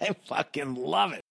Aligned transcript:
I 0.08 0.12
fucking 0.24 0.76
love 0.78 1.12
it. 1.12 1.22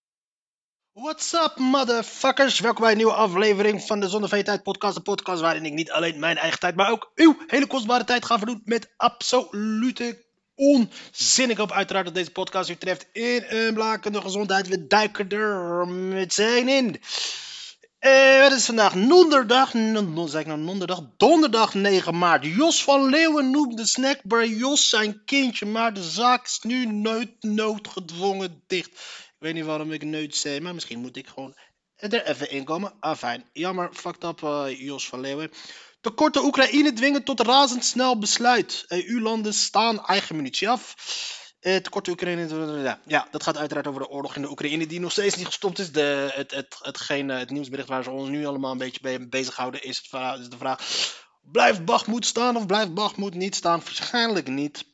What's 0.93 1.33
up, 1.33 1.57
motherfuckers? 1.57 2.59
Welkom 2.59 2.81
bij 2.81 2.91
een 2.91 2.97
nieuwe 2.97 3.13
aflevering 3.13 3.81
van 3.81 3.99
de 3.99 4.09
Zonder 4.09 4.43
Tijd 4.43 4.63
podcast. 4.63 4.95
Een 4.95 5.03
podcast 5.03 5.41
waarin 5.41 5.65
ik 5.65 5.73
niet 5.73 5.91
alleen 5.91 6.19
mijn 6.19 6.37
eigen 6.37 6.59
tijd, 6.59 6.75
maar 6.75 6.91
ook 6.91 7.11
uw 7.15 7.37
hele 7.47 7.67
kostbare 7.67 8.03
tijd 8.03 8.25
ga 8.25 8.37
verdoen 8.37 8.61
met 8.65 8.93
absolute 8.97 10.25
onzin. 10.55 11.49
Ik 11.49 11.57
hoop 11.57 11.71
uiteraard 11.71 12.05
dat 12.05 12.15
deze 12.15 12.31
podcast 12.31 12.69
u 12.69 12.75
treft 12.75 13.07
in 13.11 13.43
een 13.47 13.73
blakende 13.73 14.21
gezondheid. 14.21 14.67
We 14.67 14.87
duiken 14.87 15.29
er 15.29 15.87
meteen 15.87 16.67
in. 16.67 17.01
Eh, 17.99 18.41
het 18.43 18.51
is 18.51 18.65
vandaag 18.65 18.93
donderdag, 18.93 19.71
zeg 19.71 20.41
ik 20.41 20.47
nou 20.47 20.65
donderdag, 20.65 21.01
donderdag 21.17 21.73
9 21.73 22.17
maart. 22.17 22.45
Jos 22.45 22.83
van 22.83 23.09
Leeuwen 23.09 23.51
noemt 23.51 23.77
de 23.77 23.85
snackbar 23.85 24.47
Jos 24.47 24.89
zijn 24.89 25.21
kindje, 25.25 25.65
maar 25.65 25.93
de 25.93 26.03
zaak 26.03 26.45
is 26.45 26.59
nu 26.61 26.85
nooit 26.85 27.31
noodgedwongen 27.39 28.63
dicht. 28.67 28.89
Ik 28.89 29.35
weet 29.39 29.53
niet 29.53 29.65
waarom 29.65 29.91
ik 29.91 30.03
nooit 30.03 30.35
zei, 30.35 30.59
maar 30.59 30.73
misschien 30.73 30.99
moet 30.99 31.17
ik 31.17 31.27
gewoon 31.27 31.55
er 31.95 32.25
even 32.25 32.51
in 32.51 32.63
komen. 32.63 32.93
Ah, 32.99 33.17
fijn. 33.17 33.49
Jammer, 33.53 33.89
fucked 33.93 34.23
up 34.23 34.41
uh, 34.41 34.79
Jos 34.79 35.07
van 35.07 35.19
Leeuwen. 35.19 35.51
Tekorten 36.01 36.43
Oekraïne 36.43 36.93
dwingen 36.93 37.23
tot 37.23 37.39
razendsnel 37.39 38.17
besluit. 38.17 38.85
EU-landen 38.87 39.53
staan 39.53 40.05
eigen 40.05 40.35
munitie 40.35 40.69
af. 40.69 40.95
Uh, 41.61 41.75
tekorten 41.75 42.11
Oekraïne. 42.11 42.97
Ja, 43.05 43.27
dat 43.31 43.43
gaat 43.43 43.57
uiteraard 43.57 43.87
over 43.87 44.01
de 44.01 44.09
oorlog 44.09 44.35
in 44.35 44.41
de 44.41 44.49
Oekraïne, 44.49 44.87
die 44.87 44.99
nog 44.99 45.11
steeds 45.11 45.35
niet 45.35 45.45
gestopt 45.45 45.79
is. 45.79 45.91
De, 45.91 46.31
het, 46.33 46.51
het, 46.51 46.77
hetgeen, 46.79 47.29
het 47.29 47.49
nieuwsbericht 47.49 47.87
waar 47.87 48.03
ze 48.03 48.09
ons 48.09 48.29
nu 48.29 48.45
allemaal 48.45 48.71
een 48.71 48.77
beetje 48.77 49.01
bij 49.01 49.29
bezighouden, 49.29 49.83
is, 49.83 50.09
is 50.39 50.49
de 50.49 50.57
vraag: 50.57 50.81
blijft 51.41 51.85
Bachmoed 51.85 52.25
staan 52.25 52.55
of 52.55 52.65
blijft 52.65 52.93
Bachmoed 52.93 53.33
niet 53.33 53.55
staan? 53.55 53.79
Waarschijnlijk 53.79 54.47
niet. 54.47 54.85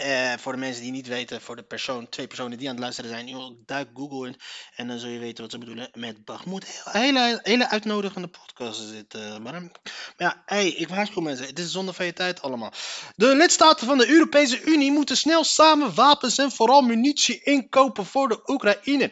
Uh, 0.00 0.32
voor 0.38 0.52
de 0.52 0.58
mensen 0.58 0.82
die 0.82 0.92
niet 0.92 1.06
weten, 1.06 1.40
voor 1.40 1.56
de 1.56 1.62
persoon, 1.62 2.08
twee 2.08 2.26
personen 2.26 2.58
die 2.58 2.68
aan 2.68 2.74
het 2.74 2.82
luisteren 2.82 3.10
zijn, 3.10 3.56
duik 3.66 3.88
Google 3.94 4.26
in 4.26 4.36
en 4.74 4.88
dan 4.88 4.98
zul 4.98 5.08
je 5.08 5.18
weten 5.18 5.42
wat 5.42 5.52
ze 5.52 5.58
bedoelen 5.58 5.90
met 5.92 6.24
Bagmoed. 6.24 6.82
Hele, 6.84 7.40
hele 7.42 7.68
uitnodigende 7.68 8.28
podcast 8.28 8.80
is 8.80 8.90
dit. 8.90 9.14
Uh, 9.14 9.38
maar, 9.38 9.52
maar, 9.52 9.70
ja, 10.16 10.42
hey, 10.46 10.68
ik 10.68 10.88
waarschuw 10.88 11.22
mensen, 11.22 11.46
het 11.46 11.58
is 11.58 11.72
zonder 11.72 11.94
van 11.94 12.06
je 12.06 12.12
tijd 12.12 12.42
allemaal. 12.42 12.72
De 13.16 13.36
lidstaten 13.36 13.86
van 13.86 13.98
de 13.98 14.08
Europese 14.08 14.62
Unie 14.62 14.92
moeten 14.92 15.16
snel 15.16 15.44
samen 15.44 15.94
wapens 15.94 16.38
en 16.38 16.52
vooral 16.52 16.82
munitie 16.82 17.42
inkopen 17.42 18.06
voor 18.06 18.28
de 18.28 18.40
Oekraïne. 18.46 19.10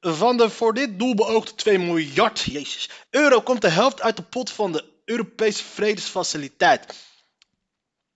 Van 0.00 0.36
de 0.36 0.50
voor 0.50 0.74
dit 0.74 0.98
doel 0.98 1.14
beoogde 1.14 1.54
2 1.54 1.78
miljard 1.78 2.40
jezus, 2.40 2.90
euro 3.10 3.40
komt 3.40 3.60
de 3.60 3.68
helft 3.68 4.02
uit 4.02 4.16
de 4.16 4.22
pot 4.22 4.50
van 4.50 4.72
de 4.72 4.84
Europese 5.04 5.64
Vredesfaciliteit. 5.64 7.10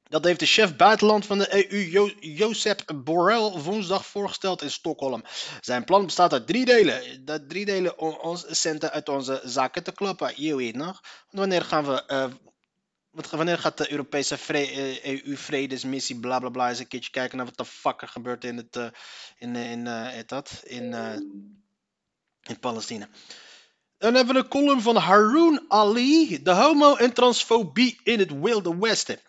Dat 0.09 0.25
heeft 0.25 0.41
de 0.41 0.47
chef 0.47 0.77
buitenland 0.77 1.27
van 1.27 1.39
de 1.39 1.73
EU, 1.73 1.91
jo 1.91 2.11
Josep 2.21 2.83
Borrell, 2.95 3.51
woensdag 3.51 4.07
voorgesteld 4.07 4.63
in 4.63 4.71
Stockholm. 4.71 5.25
Zijn 5.61 5.85
plan 5.85 6.05
bestaat 6.05 6.33
uit 6.33 6.47
drie 6.47 6.65
delen. 6.65 7.25
Dat 7.25 7.49
drie 7.49 7.65
delen 7.65 7.99
om 7.99 8.15
ons 8.15 8.45
centen 8.49 8.91
uit 8.91 9.09
onze 9.09 9.41
zaken 9.45 9.83
te 9.83 9.93
kloppen. 9.93 10.33
Je 10.37 10.57
weet 10.57 10.75
nog. 10.75 11.03
Wanneer 11.31 11.63
gaan 11.63 11.85
we. 11.85 12.05
Uh, 12.07 12.27
wanneer 13.31 13.59
gaat 13.59 13.79
de 13.79 13.91
Europese 13.91 14.39
EU-vredesmissie 15.03 16.21
bla 16.21 16.39
bla 16.39 16.49
bla 16.49 16.69
eens 16.69 16.79
een 16.79 16.89
keertje 16.89 17.11
kijken 17.11 17.37
naar 17.37 17.47
wat 17.47 17.57
de 17.57 17.65
fuck 17.65 18.03
er 18.03 18.09
gebeurt 18.09 18.45
in 18.45 18.57
het. 18.57 18.77
Uh, 18.77 18.87
in, 19.39 19.57
in, 19.57 19.87
uh, 19.87 20.09
dat, 20.27 20.61
in, 20.65 20.95
in 22.43 22.59
Palestina. 22.61 23.09
Dan 23.99 24.15
hebben 24.15 24.35
we 24.35 24.41
een 24.41 24.49
column 24.49 24.81
van 24.81 24.97
Haroon 24.97 25.65
Ali, 25.69 26.43
de 26.43 26.51
homo 26.51 26.97
en 26.97 27.13
transfobie 27.13 28.01
in 28.03 28.19
het 28.19 28.41
Wilde 28.41 28.77
Westen. 28.79 29.21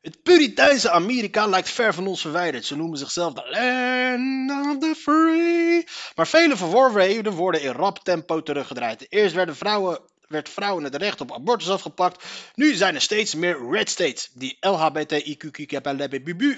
Het 0.00 0.22
Puriteinse 0.22 0.90
Amerika 0.90 1.46
lijkt 1.46 1.70
ver 1.70 1.94
van 1.94 2.06
ons 2.06 2.20
verwijderd. 2.20 2.64
Ze 2.64 2.76
noemen 2.76 2.98
zichzelf 2.98 3.32
de 3.32 3.48
Land 3.50 4.66
of 4.66 4.78
the 4.78 4.94
Free. 5.00 5.86
Maar 6.14 6.26
vele 6.26 6.56
verworvenheden 6.56 7.32
worden 7.32 7.62
in 7.62 7.72
rap 7.72 7.98
tempo 7.98 8.42
teruggedraaid. 8.42 9.06
Eerst 9.08 9.34
werden 9.34 9.56
vrouwen, 9.56 10.00
werd 10.26 10.48
vrouwen 10.48 10.84
het 10.84 10.94
recht 10.94 11.20
op 11.20 11.32
abortus 11.32 11.70
afgepakt. 11.70 12.24
Nu 12.54 12.74
zijn 12.74 12.94
er 12.94 13.00
steeds 13.00 13.34
meer 13.34 13.70
red 13.70 13.90
states 13.90 14.30
die 14.32 14.56
LHBTIQ 14.60 15.46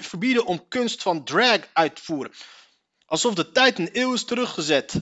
verbieden 0.01 0.45
om 0.45 0.67
kunst 0.67 1.01
van 1.01 1.23
drag 1.23 1.59
uit 1.73 1.95
te 1.95 2.03
voeren. 2.03 2.31
Alsof 3.05 3.33
de 3.33 3.51
tijd 3.51 3.79
een 3.79 3.89
eeuw 3.93 4.13
is 4.13 4.25
teruggezet. 4.25 5.01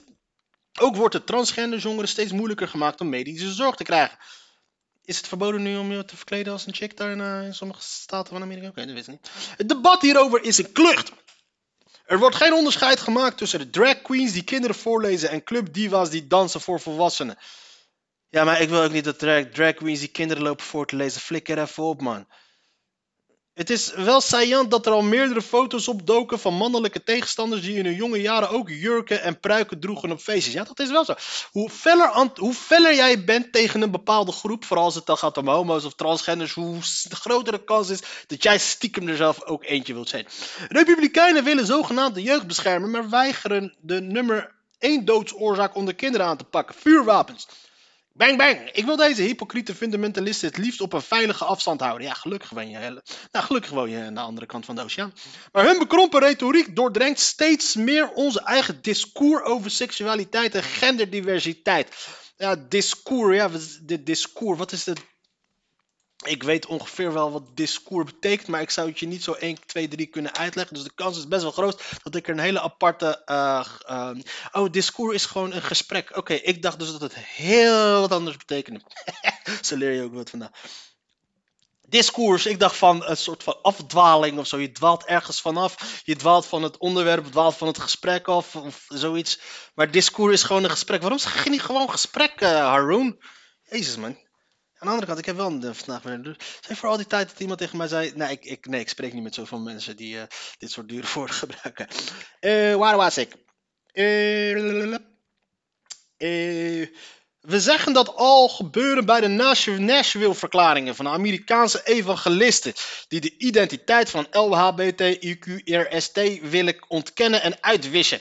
Ook 0.80 0.96
wordt 0.96 1.14
het 1.14 1.26
transgender 1.26 1.78
jongeren 1.78 2.08
steeds 2.08 2.32
moeilijker 2.32 2.68
gemaakt 2.68 3.00
om 3.00 3.08
medische 3.08 3.52
zorg 3.52 3.76
te 3.76 3.84
krijgen. 3.84 4.18
Is 5.10 5.16
het 5.16 5.28
verboden 5.28 5.62
nu 5.62 5.76
om 5.76 5.92
je 5.92 6.04
te 6.04 6.16
verkleden 6.16 6.52
als 6.52 6.66
een 6.66 6.74
chick 6.74 6.96
daar 6.96 7.10
in, 7.10 7.44
in 7.44 7.54
sommige 7.54 7.82
staten 7.82 8.32
van 8.32 8.42
Amerika? 8.42 8.68
Oké, 8.68 8.84
dat 8.86 8.94
weet 8.94 9.06
ik 9.06 9.08
niet. 9.08 9.30
Het 9.56 9.68
debat 9.68 10.02
hierover 10.02 10.42
is 10.42 10.58
een 10.58 10.72
klucht. 10.72 11.12
Er 12.04 12.18
wordt 12.18 12.36
geen 12.36 12.52
onderscheid 12.52 13.00
gemaakt 13.00 13.36
tussen 13.36 13.58
de 13.58 13.70
drag 13.70 14.02
queens 14.02 14.32
die 14.32 14.44
kinderen 14.44 14.76
voorlezen 14.76 15.30
en 15.30 15.44
club 15.44 15.72
divas 15.72 16.10
die 16.10 16.26
dansen 16.26 16.60
voor 16.60 16.80
volwassenen. 16.80 17.38
Ja, 18.28 18.44
maar 18.44 18.60
ik 18.60 18.68
wil 18.68 18.82
ook 18.82 18.92
niet 18.92 19.04
dat 19.04 19.18
drag, 19.18 19.44
drag 19.44 19.74
queens 19.74 20.00
die 20.00 20.08
kinderen 20.08 20.42
lopen 20.42 20.64
voor 20.64 20.86
te 20.86 20.96
lezen. 20.96 21.20
Flikker 21.20 21.58
even 21.58 21.82
op, 21.82 22.00
man. 22.00 22.26
Het 23.60 23.70
is 23.70 23.92
wel 23.92 24.20
saillant 24.20 24.70
dat 24.70 24.86
er 24.86 24.92
al 24.92 25.02
meerdere 25.02 25.42
foto's 25.42 25.88
opdoken 25.88 26.38
van 26.38 26.54
mannelijke 26.54 27.02
tegenstanders 27.02 27.62
die 27.62 27.76
in 27.76 27.84
hun 27.84 27.94
jonge 27.94 28.20
jaren 28.20 28.50
ook 28.50 28.68
jurken 28.68 29.22
en 29.22 29.40
pruiken 29.40 29.80
droegen 29.80 30.10
op 30.10 30.20
feestjes. 30.20 30.54
Ja, 30.54 30.64
dat 30.64 30.78
is 30.78 30.90
wel 30.90 31.04
zo. 31.04 31.14
Hoe 31.50 31.70
feller, 31.70 32.28
hoe 32.36 32.54
jij 32.94 33.24
bent 33.24 33.52
tegen 33.52 33.82
een 33.82 33.90
bepaalde 33.90 34.32
groep, 34.32 34.64
vooral 34.64 34.84
als 34.84 34.94
het 34.94 35.06
dan 35.06 35.16
gaat 35.16 35.36
om 35.36 35.48
homo's 35.48 35.84
of 35.84 35.94
transgenders, 35.94 36.52
hoe 36.52 36.78
de 37.08 37.16
grotere 37.16 37.64
kans 37.64 37.88
is 37.88 38.00
dat 38.26 38.42
jij 38.42 38.58
stiekem 38.58 39.08
er 39.08 39.16
zelf 39.16 39.44
ook 39.44 39.64
eentje 39.64 39.94
wilt 39.94 40.08
zijn. 40.08 40.26
Republikeinen 40.68 41.44
willen 41.44 41.66
zogenaamd 41.66 42.14
de 42.14 42.22
jeugd 42.22 42.46
beschermen, 42.46 42.90
maar 42.90 43.08
weigeren 43.08 43.74
de 43.80 44.00
nummer 44.00 44.54
1 44.78 45.04
doodsoorzaak 45.04 45.74
onder 45.74 45.94
kinderen 45.94 46.26
aan 46.26 46.36
te 46.36 46.44
pakken: 46.44 46.74
vuurwapens. 46.74 47.48
Bang 48.20 48.36
bang! 48.36 48.70
Ik 48.72 48.84
wil 48.84 48.96
deze 48.96 49.22
hypocriete 49.22 49.74
fundamentalisten 49.74 50.48
het 50.48 50.56
liefst 50.56 50.80
op 50.80 50.92
een 50.92 51.02
veilige 51.02 51.44
afstand 51.44 51.80
houden. 51.80 52.06
Ja, 52.06 52.14
gelukkig 52.14 52.50
woon 52.50 52.70
je, 52.70 52.78
nou, 53.30 53.44
gelukkig 53.44 53.70
woon 53.70 53.90
je 53.90 54.04
aan 54.04 54.14
de 54.14 54.20
andere 54.20 54.46
kant 54.46 54.64
van 54.64 54.74
de 54.74 54.82
oceaan. 54.82 55.12
Maar 55.52 55.64
hun 55.64 55.78
bekrompen 55.78 56.20
retoriek 56.20 56.76
doordrenkt 56.76 57.20
steeds 57.20 57.74
meer 57.74 58.12
onze 58.12 58.40
eigen 58.40 58.82
discours 58.82 59.44
over 59.44 59.70
seksualiteit 59.70 60.54
en 60.54 60.62
genderdiversiteit. 60.62 62.08
Ja, 62.36 62.56
discours, 62.68 63.36
ja, 63.36 63.50
dit 63.82 64.06
discours, 64.06 64.58
wat 64.58 64.72
is 64.72 64.86
het 64.86 65.00
ik 66.26 66.42
weet 66.42 66.66
ongeveer 66.66 67.12
wel 67.12 67.32
wat 67.32 67.56
discours 67.56 68.12
betekent, 68.12 68.48
maar 68.48 68.60
ik 68.60 68.70
zou 68.70 68.88
het 68.88 68.98
je 68.98 69.06
niet 69.06 69.22
zo 69.22 69.32
1, 69.32 69.66
2, 69.66 69.88
3 69.88 70.06
kunnen 70.06 70.34
uitleggen. 70.34 70.74
Dus 70.74 70.84
de 70.84 70.94
kans 70.94 71.18
is 71.18 71.28
best 71.28 71.42
wel 71.42 71.50
groot 71.50 71.82
dat 72.02 72.14
ik 72.14 72.26
er 72.26 72.32
een 72.32 72.40
hele 72.40 72.60
aparte. 72.60 73.22
Uh, 73.26 73.66
uh, 73.90 74.10
oh, 74.52 74.70
discours 74.70 75.14
is 75.14 75.26
gewoon 75.26 75.52
een 75.52 75.62
gesprek. 75.62 76.16
Oké, 76.16 76.34
ik 76.34 76.62
dacht 76.62 76.78
dus 76.78 76.90
dat 76.90 77.00
het 77.00 77.14
heel 77.14 78.00
wat 78.00 78.12
anders 78.12 78.36
betekende. 78.36 78.80
Zo 79.62 79.76
leer 79.76 79.92
je 79.92 80.02
ook 80.02 80.14
wat 80.14 80.30
vandaag. 80.30 80.50
Discours, 81.88 82.46
ik 82.46 82.58
dacht 82.58 82.76
van 82.76 83.04
een 83.04 83.16
soort 83.16 83.42
van 83.42 83.62
afdwaling 83.62 84.38
of 84.38 84.46
zo. 84.46 84.58
Je 84.58 84.72
dwaalt 84.72 85.04
ergens 85.04 85.40
vanaf. 85.40 86.02
Je 86.04 86.16
dwaalt 86.16 86.46
van 86.46 86.62
het 86.62 86.78
onderwerp, 86.78 87.24
dwaalt 87.24 87.56
van 87.56 87.66
het 87.66 87.78
gesprek 87.78 88.28
af 88.28 88.56
of 88.56 88.84
zoiets. 88.88 89.40
Maar 89.74 89.90
discours 89.90 90.32
is 90.32 90.42
gewoon 90.42 90.64
een 90.64 90.70
gesprek. 90.70 91.00
Waarom 91.00 91.18
zeg 91.18 91.44
je 91.44 91.50
niet 91.50 91.62
gewoon 91.62 91.90
gesprek, 91.90 92.40
uh, 92.40 92.48
Haroon? 92.48 93.22
Jezus 93.68 93.96
man. 93.96 94.28
Aan 94.80 94.86
de 94.86 94.92
andere 94.94 95.06
kant, 95.06 95.18
ik 95.18 95.26
heb 95.26 95.36
wel 95.36 95.46
een, 95.46 95.74
vandaag 95.74 96.02
weer. 96.02 96.36
Voor 96.60 96.88
al 96.88 96.96
die 96.96 97.06
tijd 97.06 97.28
dat 97.28 97.40
iemand 97.40 97.58
tegen 97.58 97.76
mij 97.76 97.88
zei. 97.88 98.12
Nee, 98.14 98.30
ik, 98.30 98.44
ik, 98.44 98.66
nee, 98.66 98.80
ik 98.80 98.88
spreek 98.88 99.12
niet 99.12 99.22
met 99.22 99.34
zoveel 99.34 99.58
mensen 99.58 99.96
die 99.96 100.16
uh, 100.16 100.22
dit 100.58 100.70
soort 100.70 100.88
dure 100.88 101.06
woorden 101.14 101.34
gebruiken. 101.34 101.88
Uh, 102.40 102.76
waar 102.76 102.96
was 102.96 103.18
ik? 103.18 103.34
We 107.40 107.60
zeggen 107.60 107.92
dat 107.92 108.16
al 108.16 108.48
gebeuren 108.48 109.04
bij 109.04 109.20
de 109.20 109.28
Nashville-verklaringen 109.78 110.94
van 110.94 111.04
de 111.04 111.10
Amerikaanse 111.10 111.80
evangelisten. 111.84 112.72
die 113.08 113.20
de 113.20 113.34
identiteit 113.38 114.10
van 114.10 114.26
LHBTIQ-RST 114.30 116.20
willen 116.50 116.84
ontkennen 116.88 117.42
en 117.42 117.62
uitwissen. 117.62 118.20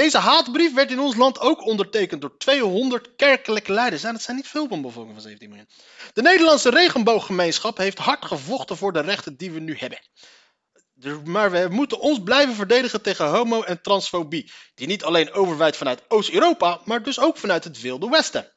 Deze 0.00 0.18
haatbrief 0.18 0.74
werd 0.74 0.90
in 0.90 1.00
ons 1.00 1.16
land 1.16 1.40
ook 1.40 1.66
ondertekend 1.66 2.20
door 2.20 2.36
200 2.38 3.16
kerkelijke 3.16 3.72
leiders. 3.72 4.04
En 4.04 4.12
dat 4.12 4.22
zijn 4.22 4.36
niet 4.36 4.48
veel 4.48 4.68
van 4.68 4.82
bevolking 4.82 5.14
van 5.14 5.22
17 5.22 5.48
miljoen. 5.48 5.68
De 6.12 6.22
Nederlandse 6.22 6.70
regenbooggemeenschap 6.70 7.76
heeft 7.76 7.98
hard 7.98 8.24
gevochten 8.24 8.76
voor 8.76 8.92
de 8.92 9.00
rechten 9.00 9.36
die 9.36 9.50
we 9.50 9.60
nu 9.60 9.76
hebben. 9.78 9.98
Dus- 10.94 11.18
Maar 11.24 11.50
we 11.50 11.66
moeten 11.70 12.00
ons 12.00 12.22
blijven 12.22 12.54
verdedigen 12.54 13.02
tegen 13.02 13.28
homo- 13.28 13.62
en 13.62 13.82
transfobie. 13.82 14.50
Die 14.74 14.86
niet 14.86 15.04
alleen 15.04 15.32
overwijdt 15.32 15.76
vanuit 15.76 16.02
Oost-Europa, 16.08 16.80
maar 16.84 17.02
dus 17.02 17.20
ook 17.20 17.36
vanuit 17.36 17.64
het 17.64 17.80
Wilde 17.80 18.08
Westen. 18.08 18.52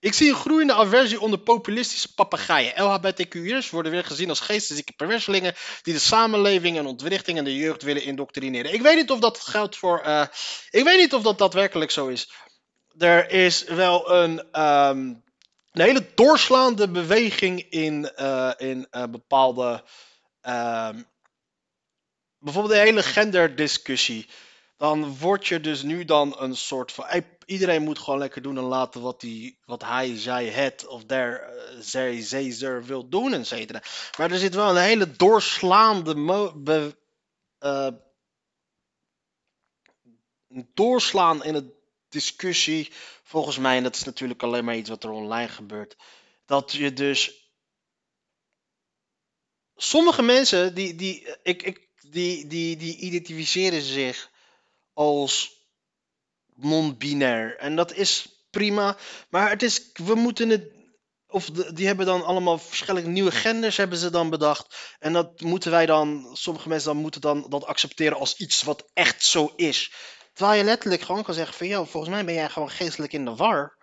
Ik 0.00 0.14
zie 0.14 0.28
een 0.28 0.34
groeiende 0.34 0.72
aversie 0.72 1.20
onder 1.20 1.38
populistische 1.38 2.14
papegaaien. 2.14 2.82
LHBTQ'ers 2.82 3.70
worden 3.70 3.92
weer 3.92 4.04
gezien 4.04 4.28
als 4.28 4.40
geesteszieke 4.40 4.92
perverselingen 4.92 5.54
die 5.82 5.94
de 5.94 6.00
samenleving 6.00 6.78
en 6.78 6.86
ontwrichting 6.86 7.38
en 7.38 7.44
de 7.44 7.56
jeugd 7.56 7.82
willen 7.82 8.02
indoctrineren. 8.04 8.72
Ik 8.72 8.82
weet 8.82 8.96
niet 8.96 9.10
of 9.10 9.18
dat 9.18 9.38
geldt 9.40 9.76
voor. 9.76 10.00
eh, 10.00 10.24
ik 10.70 10.84
weet 10.84 10.98
niet 10.98 11.14
of 11.14 11.22
dat 11.22 11.38
daadwerkelijk 11.38 11.90
zo 11.90 12.06
is. 12.06 12.30
Er 12.98 13.30
is 13.30 13.64
wel 13.64 14.10
een, 14.12 14.52
ehm, 14.52 14.98
een 15.72 15.80
hele 15.80 16.06
doorslaande 16.14 16.88
beweging 16.88 17.70
in, 17.70 18.10
eh, 18.14 18.50
in 18.56 18.86
eh, 18.90 19.04
bepaalde. 19.10 19.84
ehm, 20.40 21.02
bijvoorbeeld 22.38 22.74
de 22.74 22.80
hele 22.80 23.02
genderdiscussie. 23.02 24.28
Dan 24.76 25.16
word 25.18 25.46
je 25.46 25.60
dus 25.60 25.82
nu 25.82 26.04
dan 26.04 26.34
een 26.38 26.56
soort 26.56 26.92
van. 26.92 27.04
Iedereen 27.48 27.82
moet 27.82 27.98
gewoon 27.98 28.18
lekker 28.18 28.42
doen 28.42 28.56
en 28.56 28.62
laten 28.62 29.00
wat, 29.00 29.20
die, 29.20 29.58
wat 29.64 29.82
hij, 29.82 30.16
zij, 30.16 30.46
het 30.46 30.86
of 30.86 31.04
der, 31.04 31.42
eh, 31.42 31.80
zij, 31.80 32.20
zij, 32.22 32.82
wil 32.84 33.08
doen, 33.08 33.32
et 33.32 33.46
cetera. 33.46 33.82
Maar 34.18 34.30
er 34.30 34.38
zit 34.38 34.54
wel 34.54 34.70
een 34.70 34.82
hele 34.82 35.12
doorslaande 35.12 36.94
eh, 37.58 37.88
doorslaan 40.74 41.44
in 41.44 41.52
de 41.52 41.74
discussie. 42.08 42.92
Volgens 43.22 43.58
mij, 43.58 43.76
en 43.76 43.82
dat 43.82 43.94
is 43.94 44.04
natuurlijk 44.04 44.42
alleen 44.42 44.64
maar 44.64 44.76
iets 44.76 44.88
wat 44.88 45.04
er 45.04 45.10
online 45.10 45.48
gebeurt. 45.48 45.96
Dat 46.46 46.72
je 46.72 46.92
dus. 46.92 47.50
Sommige 49.76 50.22
mensen 50.22 50.74
die, 50.74 50.94
die, 50.94 51.36
ik, 51.42 51.62
ik, 51.62 51.88
die, 52.00 52.46
die, 52.46 52.76
die 52.76 52.96
identificeren 52.96 53.82
zich 53.82 54.30
als 54.92 55.57
non-binair. 56.60 57.56
En 57.56 57.76
dat 57.76 57.92
is 57.92 58.44
prima. 58.50 58.96
Maar 59.30 59.50
het 59.50 59.62
is, 59.62 59.90
we 59.92 60.14
moeten 60.14 60.48
het. 60.48 60.76
Of 61.30 61.44
die 61.50 61.86
hebben 61.86 62.06
dan 62.06 62.24
allemaal 62.24 62.58
verschillende 62.58 63.08
nieuwe 63.08 63.30
genders 63.30 63.76
hebben 63.76 63.98
ze 63.98 64.10
dan 64.10 64.30
bedacht. 64.30 64.96
En 64.98 65.12
dat 65.12 65.40
moeten 65.40 65.70
wij 65.70 65.86
dan, 65.86 66.30
sommige 66.32 66.68
mensen 66.68 66.92
dan 66.92 67.02
moeten 67.02 67.20
dan 67.20 67.46
dat 67.48 67.66
accepteren 67.66 68.18
als 68.18 68.36
iets 68.36 68.62
wat 68.62 68.90
echt 68.94 69.24
zo 69.24 69.52
is. 69.56 69.92
Terwijl 70.32 70.58
je 70.58 70.64
letterlijk 70.64 71.02
gewoon 71.02 71.22
kan 71.22 71.34
zeggen 71.34 71.54
van, 71.54 71.66
joh, 71.66 71.86
volgens 71.86 72.12
mij 72.12 72.24
ben 72.24 72.34
jij 72.34 72.48
gewoon 72.48 72.70
geestelijk 72.70 73.12
in 73.12 73.24
de 73.24 73.34
war. 73.34 73.76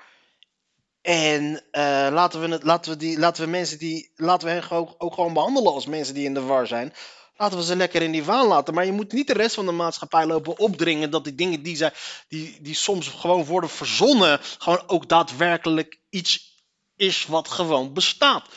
En 1.01 1.63
eh, 1.71 2.07
laten, 2.11 2.41
we 2.41 2.47
het, 2.47 2.63
laten, 2.63 2.91
we 2.91 2.97
die, 2.97 3.19
laten 3.19 3.43
we 3.43 3.49
mensen 3.49 3.77
die, 3.77 4.11
laten 4.15 4.47
we 4.47 4.53
hen 4.53 4.95
ook 4.97 5.13
gewoon 5.13 5.33
behandelen 5.33 5.73
als 5.73 5.85
mensen 5.85 6.13
die 6.13 6.25
in 6.25 6.33
de 6.33 6.41
war 6.41 6.67
zijn. 6.67 6.93
Laten 7.37 7.57
we 7.57 7.63
ze 7.63 7.75
lekker 7.75 8.01
in 8.01 8.11
die 8.11 8.23
waan 8.23 8.47
laten. 8.47 8.73
Maar 8.73 8.85
je 8.85 8.91
moet 8.91 9.11
niet 9.11 9.27
de 9.27 9.33
rest 9.33 9.55
van 9.55 9.65
de 9.65 9.71
maatschappij 9.71 10.25
lopen 10.25 10.59
opdringen 10.59 11.09
dat 11.09 11.23
die 11.23 11.35
dingen 11.35 11.63
die, 11.63 11.75
zij, 11.75 11.93
die, 12.27 12.57
die 12.61 12.75
soms 12.75 13.07
gewoon 13.07 13.45
worden 13.45 13.69
verzonnen, 13.69 14.39
gewoon 14.57 14.83
ook 14.87 15.09
daadwerkelijk 15.09 15.99
iets 16.09 16.63
is 16.95 17.25
wat 17.25 17.47
gewoon 17.47 17.93
bestaat. 17.93 18.47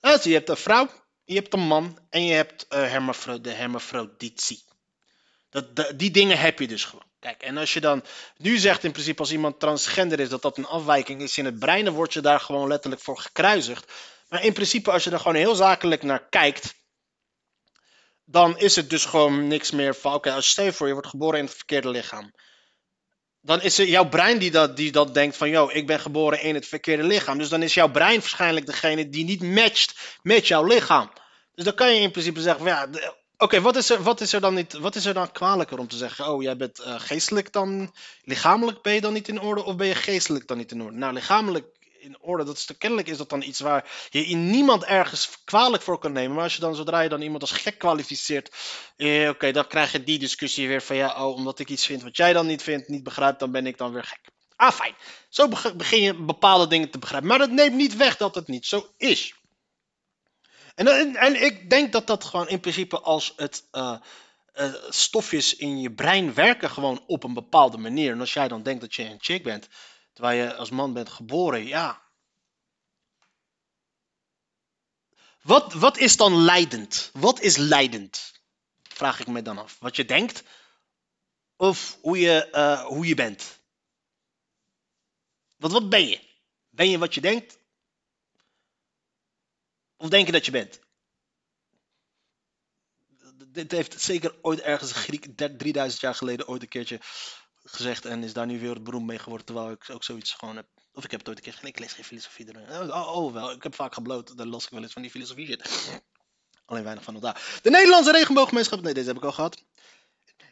Dus 0.00 0.22
je 0.22 0.32
hebt 0.32 0.48
een 0.48 0.56
vrouw, 0.56 0.88
je 1.24 1.34
hebt 1.34 1.52
een 1.52 1.66
man 1.66 1.98
en 2.10 2.24
je 2.24 2.34
hebt 2.34 2.66
eh, 2.68 3.34
de 3.40 3.50
hermafroditie. 3.50 4.62
Dat, 5.50 5.94
die 5.96 6.10
dingen 6.10 6.38
heb 6.38 6.58
je 6.58 6.66
dus 6.66 6.84
gewoon. 6.84 7.08
Kijk, 7.20 7.42
en 7.42 7.56
als 7.56 7.72
je 7.72 7.80
dan 7.80 8.04
nu 8.36 8.58
zegt 8.58 8.84
in 8.84 8.92
principe 8.92 9.20
als 9.20 9.32
iemand 9.32 9.60
transgender 9.60 10.20
is, 10.20 10.28
dat 10.28 10.42
dat 10.42 10.58
een 10.58 10.66
afwijking 10.66 11.22
is 11.22 11.38
in 11.38 11.44
het 11.44 11.58
brein, 11.58 11.84
dan 11.84 11.94
word 11.94 12.12
je 12.12 12.20
daar 12.20 12.40
gewoon 12.40 12.68
letterlijk 12.68 13.02
voor 13.02 13.18
gekruisigd. 13.18 13.92
Maar 14.28 14.44
in 14.44 14.52
principe, 14.52 14.90
als 14.90 15.04
je 15.04 15.10
er 15.10 15.18
gewoon 15.18 15.34
heel 15.34 15.54
zakelijk 15.54 16.02
naar 16.02 16.28
kijkt, 16.28 16.74
dan 18.30 18.58
is 18.58 18.76
het 18.76 18.90
dus 18.90 19.04
gewoon 19.04 19.46
niks 19.46 19.70
meer 19.70 19.94
van, 19.94 20.14
oké, 20.14 20.32
als 20.32 20.54
je 20.54 20.72
voor, 20.72 20.86
je 20.86 20.92
wordt 20.92 21.08
geboren 21.08 21.38
in 21.38 21.44
het 21.44 21.54
verkeerde 21.54 21.88
lichaam. 21.88 22.32
Dan 23.40 23.62
is 23.62 23.76
het 23.76 23.88
jouw 23.88 24.08
brein 24.08 24.38
die 24.38 24.50
dat, 24.50 24.76
die 24.76 24.92
dat 24.92 25.14
denkt 25.14 25.36
van, 25.36 25.48
yo, 25.48 25.68
ik 25.72 25.86
ben 25.86 26.00
geboren 26.00 26.42
in 26.42 26.54
het 26.54 26.66
verkeerde 26.66 27.02
lichaam. 27.02 27.38
Dus 27.38 27.48
dan 27.48 27.62
is 27.62 27.74
jouw 27.74 27.90
brein 27.90 28.20
waarschijnlijk 28.20 28.66
degene 28.66 29.08
die 29.08 29.24
niet 29.24 29.42
matcht 29.42 30.18
met 30.22 30.46
jouw 30.48 30.64
lichaam. 30.64 31.10
Dus 31.54 31.64
dan 31.64 31.74
kan 31.74 31.94
je 31.94 32.00
in 32.00 32.10
principe 32.10 32.40
zeggen, 32.40 32.64
ja, 32.64 32.88
oké, 33.36 33.60
wat, 33.60 33.76
is 33.76 33.90
er, 33.90 34.02
wat, 34.02 34.20
is 34.20 34.32
er 34.32 34.40
dan 34.40 34.54
niet, 34.54 34.72
wat 34.72 34.94
is 34.94 35.04
er 35.04 35.14
dan 35.14 35.32
kwalijker 35.32 35.78
om 35.78 35.88
te 35.88 35.96
zeggen, 35.96 36.28
oh, 36.28 36.42
jij 36.42 36.56
bent 36.56 36.78
eh, 36.78 37.00
geestelijk 37.00 37.52
dan, 37.52 37.94
lichamelijk 38.22 38.82
ben 38.82 38.94
je 38.94 39.00
dan 39.00 39.12
niet 39.12 39.28
in 39.28 39.40
orde, 39.40 39.64
of 39.64 39.76
ben 39.76 39.86
je 39.86 39.94
geestelijk 39.94 40.46
dan 40.46 40.56
niet 40.56 40.72
in 40.72 40.82
orde? 40.82 40.96
Nou, 40.96 41.12
lichamelijk 41.12 41.66
in 42.00 42.20
orde, 42.20 42.44
dat 42.44 42.56
is, 42.56 42.68
kennelijk 42.78 43.08
is 43.08 43.16
dat 43.16 43.28
dan 43.30 43.42
iets 43.42 43.60
waar 43.60 43.90
je 44.10 44.24
in 44.26 44.50
niemand 44.50 44.84
ergens 44.84 45.30
kwalijk 45.44 45.82
voor 45.82 45.98
kan 45.98 46.12
nemen. 46.12 46.34
Maar 46.34 46.44
als 46.44 46.54
je 46.54 46.60
dan, 46.60 46.74
zodra 46.74 47.00
je 47.00 47.08
dan 47.08 47.22
iemand 47.22 47.42
als 47.42 47.52
gek 47.52 47.78
kwalificeert, 47.78 48.56
eh, 48.96 49.28
oké, 49.28 49.52
dan 49.52 49.66
krijg 49.66 49.92
je 49.92 50.04
die 50.04 50.18
discussie 50.18 50.68
weer 50.68 50.82
van, 50.82 50.96
ja, 50.96 51.26
oh, 51.26 51.36
omdat 51.36 51.58
ik 51.58 51.68
iets 51.68 51.86
vind 51.86 52.02
wat 52.02 52.16
jij 52.16 52.32
dan 52.32 52.46
niet 52.46 52.62
vindt, 52.62 52.88
niet 52.88 53.02
begrijpt, 53.02 53.38
dan 53.38 53.50
ben 53.50 53.66
ik 53.66 53.78
dan 53.78 53.92
weer 53.92 54.04
gek. 54.04 54.20
Ah, 54.56 54.72
fijn. 54.72 54.94
Zo 55.28 55.48
beg- 55.48 55.76
begin 55.76 56.02
je 56.02 56.14
bepaalde 56.14 56.66
dingen 56.66 56.90
te 56.90 56.98
begrijpen. 56.98 57.28
Maar 57.28 57.38
dat 57.38 57.50
neemt 57.50 57.74
niet 57.74 57.96
weg 57.96 58.16
dat 58.16 58.34
het 58.34 58.48
niet 58.48 58.66
zo 58.66 58.88
is. 58.96 59.34
En, 60.74 60.86
en, 60.86 61.16
en 61.16 61.42
ik 61.42 61.70
denk 61.70 61.92
dat 61.92 62.06
dat 62.06 62.24
gewoon 62.24 62.48
in 62.48 62.60
principe 62.60 63.00
als 63.00 63.32
het 63.36 63.68
eh, 63.70 63.96
eh, 64.52 64.74
stofjes 64.88 65.56
in 65.56 65.80
je 65.80 65.92
brein 65.92 66.34
werken 66.34 66.70
gewoon 66.70 67.02
op 67.06 67.24
een 67.24 67.34
bepaalde 67.34 67.78
manier. 67.78 68.12
En 68.12 68.20
als 68.20 68.32
jij 68.32 68.48
dan 68.48 68.62
denkt 68.62 68.80
dat 68.80 68.94
je 68.94 69.04
een 69.04 69.18
chick 69.20 69.42
bent, 69.42 69.68
terwijl 70.20 70.46
je 70.48 70.54
als 70.54 70.70
man 70.70 70.92
bent 70.92 71.08
geboren, 71.08 71.66
ja. 71.66 72.02
Wat, 75.42 75.72
wat 75.72 75.96
is 75.96 76.16
dan 76.16 76.34
leidend? 76.34 77.10
Wat 77.12 77.40
is 77.40 77.56
leidend? 77.56 78.32
Vraag 78.82 79.20
ik 79.20 79.26
me 79.26 79.42
dan 79.42 79.58
af. 79.58 79.78
Wat 79.78 79.96
je 79.96 80.04
denkt 80.04 80.42
of 81.56 81.98
hoe 82.00 82.18
je, 82.18 82.50
eh, 82.50 82.84
hoe 82.84 83.06
je 83.06 83.14
bent? 83.14 83.60
Want 85.56 85.72
wat 85.72 85.88
ben 85.88 86.08
je? 86.08 86.20
Ben 86.70 86.90
je 86.90 86.98
wat 86.98 87.14
je 87.14 87.20
denkt? 87.20 87.58
Of 89.96 90.08
denk 90.08 90.26
je 90.26 90.32
dat 90.32 90.44
je 90.44 90.50
bent? 90.50 90.80
Dit 93.46 93.70
heeft 93.70 94.00
zeker 94.00 94.34
ooit 94.42 94.60
ergens 94.60 94.90
een 94.90 94.96
Griek, 95.02 95.38
der- 95.38 95.56
3000 95.56 96.00
jaar 96.00 96.14
geleden, 96.14 96.48
ooit 96.48 96.62
een 96.62 96.68
keertje 96.68 97.00
gezegd. 97.70 98.04
En 98.04 98.22
is 98.24 98.32
daar 98.32 98.46
nu 98.46 98.60
weer 98.60 98.82
beroemd 98.82 99.06
mee 99.06 99.18
geworden. 99.18 99.46
Terwijl 99.46 99.70
ik 99.70 99.90
ook 99.90 100.04
zoiets 100.04 100.32
gewoon 100.32 100.56
heb. 100.56 100.66
Of 100.92 101.04
ik 101.04 101.10
heb 101.10 101.20
het 101.20 101.28
ooit 101.28 101.38
een 101.38 101.44
keer 101.44 101.52
gedaan. 101.52 101.70
Ik 101.70 101.78
lees 101.78 101.92
geen 101.92 102.04
filosofie 102.04 102.48
erin. 102.48 102.90
Oh, 102.92 103.16
oh, 103.16 103.32
wel. 103.32 103.50
Ik 103.50 103.62
heb 103.62 103.74
vaak 103.74 103.94
gebloot. 103.94 104.36
Dan 104.36 104.48
las 104.48 104.64
ik 104.64 104.70
wel 104.70 104.82
eens 104.82 104.92
van 104.92 105.02
die 105.02 105.10
filosofie 105.10 105.46
shit. 105.46 106.00
Alleen 106.66 106.84
weinig 106.84 107.04
van 107.04 107.20
daar. 107.20 107.60
De 107.62 107.70
Nederlandse 107.70 108.12
regenbooggemeenschap. 108.12 108.80
Nee, 108.80 108.94
deze 108.94 109.08
heb 109.08 109.16
ik 109.16 109.24
al 109.24 109.32
gehad. 109.32 109.64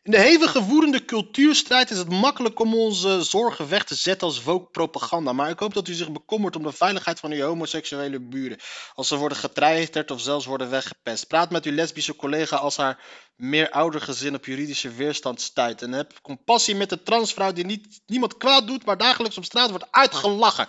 In 0.03 0.11
de 0.11 0.21
hevige 0.21 0.63
woedende 0.63 1.05
cultuurstrijd 1.05 1.91
is 1.91 1.99
het 1.99 2.09
makkelijk 2.09 2.61
om 2.61 2.75
onze 2.75 3.23
zorgen 3.23 3.69
weg 3.69 3.85
te 3.85 3.95
zetten 3.95 4.27
als 4.27 4.43
woke 4.43 4.71
propaganda. 4.71 5.33
Maar 5.33 5.51
ik 5.51 5.59
hoop 5.59 5.75
dat 5.75 5.89
u 5.89 5.93
zich 5.93 6.13
bekommert 6.13 6.57
om 6.57 6.63
de 6.63 6.73
veiligheid 6.73 7.21
van 7.21 7.33
uw 7.33 7.43
homoseksuele 7.45 8.21
buren. 8.21 8.59
Als 8.95 9.09
ze 9.09 9.17
worden 9.17 9.39
getreiterd 9.39 10.11
of 10.11 10.21
zelfs 10.21 10.47
worden 10.47 10.71
weggepest. 10.71 11.27
Praat 11.27 11.51
met 11.51 11.65
uw 11.65 11.73
lesbische 11.73 12.17
collega 12.17 12.57
als 12.57 12.77
haar 12.77 13.05
meer 13.37 13.71
ouder 13.71 14.01
gezin 14.01 14.35
op 14.35 14.45
juridische 14.45 14.91
weerstand 14.91 15.41
stuit. 15.41 15.83
En 15.83 15.93
heb 15.93 16.19
compassie 16.23 16.75
met 16.75 16.91
de 16.91 17.03
transvrouw 17.03 17.53
die 17.53 17.65
niet, 17.65 18.01
niemand 18.07 18.37
kwaad 18.37 18.67
doet, 18.67 18.85
maar 18.85 18.97
dagelijks 18.97 19.39
op 19.39 19.45
straat 19.45 19.71
wordt 19.71 19.87
uitgelachen. 19.91 20.69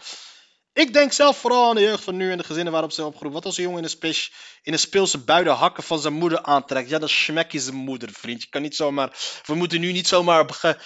Ik 0.79 0.93
denk 0.93 1.12
zelf 1.12 1.38
vooral 1.38 1.69
aan 1.69 1.75
de 1.75 1.81
jeugd 1.81 2.03
van 2.03 2.15
nu 2.15 2.31
en 2.31 2.38
de 2.38 2.43
gezinnen 2.43 2.71
waarop 2.71 2.91
ze 2.91 3.05
opgeroepen. 3.05 3.33
Wat 3.33 3.45
als 3.45 3.57
een 3.57 3.63
jongen 3.63 3.83
in 3.83 3.89
een, 4.01 4.15
in 4.62 4.74
een 4.74 4.79
speelse 4.79 5.17
bui 5.17 5.43
de 5.43 5.50
hakken 5.50 5.83
van 5.83 6.00
zijn 6.00 6.13
moeder 6.13 6.41
aantrekt? 6.41 6.89
Ja, 6.89 7.00
dan 7.00 7.09
smek 7.09 7.51
je 7.51 7.59
zijn 7.59 7.75
moeder, 7.75 8.09
vriend. 8.12 8.41
Je 8.41 8.50
kan 8.50 8.62
niet 8.62 8.75
zomaar... 8.75 9.12
We 9.45 9.55
moeten 9.55 9.79
nu 9.79 9.91
niet 9.91 10.07
zomaar... 10.07 10.45
Bege, 10.45 10.77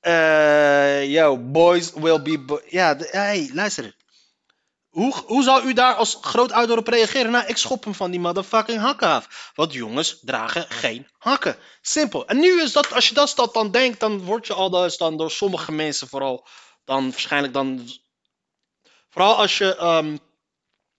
eh, 0.00 1.12
yo, 1.12 1.38
boys 1.38 1.92
will 1.92 2.22
be... 2.22 2.64
ja, 2.68 2.94
de- 2.94 3.08
hey, 3.10 3.50
luister. 3.52 3.96
Hoe, 4.88 5.14
hoe 5.26 5.42
zou 5.42 5.66
u 5.66 5.72
daar 5.72 5.94
als 5.94 6.18
grootouder 6.20 6.78
op 6.78 6.88
reageren? 6.88 7.30
Nou, 7.30 7.46
ik 7.46 7.56
schop 7.56 7.84
hem 7.84 7.94
van 7.94 8.10
die 8.10 8.20
motherfucking 8.20 8.80
hakken 8.80 9.08
af. 9.08 9.52
Want 9.54 9.72
jongens 9.72 10.18
dragen 10.20 10.66
geen 10.68 11.08
hakken. 11.18 11.56
Simpel. 11.82 12.26
En 12.26 12.40
nu 12.40 12.62
is 12.62 12.72
dat, 12.72 12.92
als 12.92 13.08
je 13.08 13.14
dat, 13.14 13.32
dat 13.36 13.54
dan 13.54 13.70
denkt, 13.70 14.00
dan 14.00 14.18
word 14.24 14.46
je 14.46 14.54
al 14.54 14.70
dus 14.70 14.96
dan 14.96 15.16
door 15.16 15.30
sommige 15.30 15.72
mensen 15.72 16.08
vooral... 16.08 16.46
Dan 16.84 17.10
waarschijnlijk 17.10 17.52
dan 17.52 17.88
Vooral 19.14 19.36
als 19.36 19.58
je 19.58 19.76
ehm, 19.76 20.16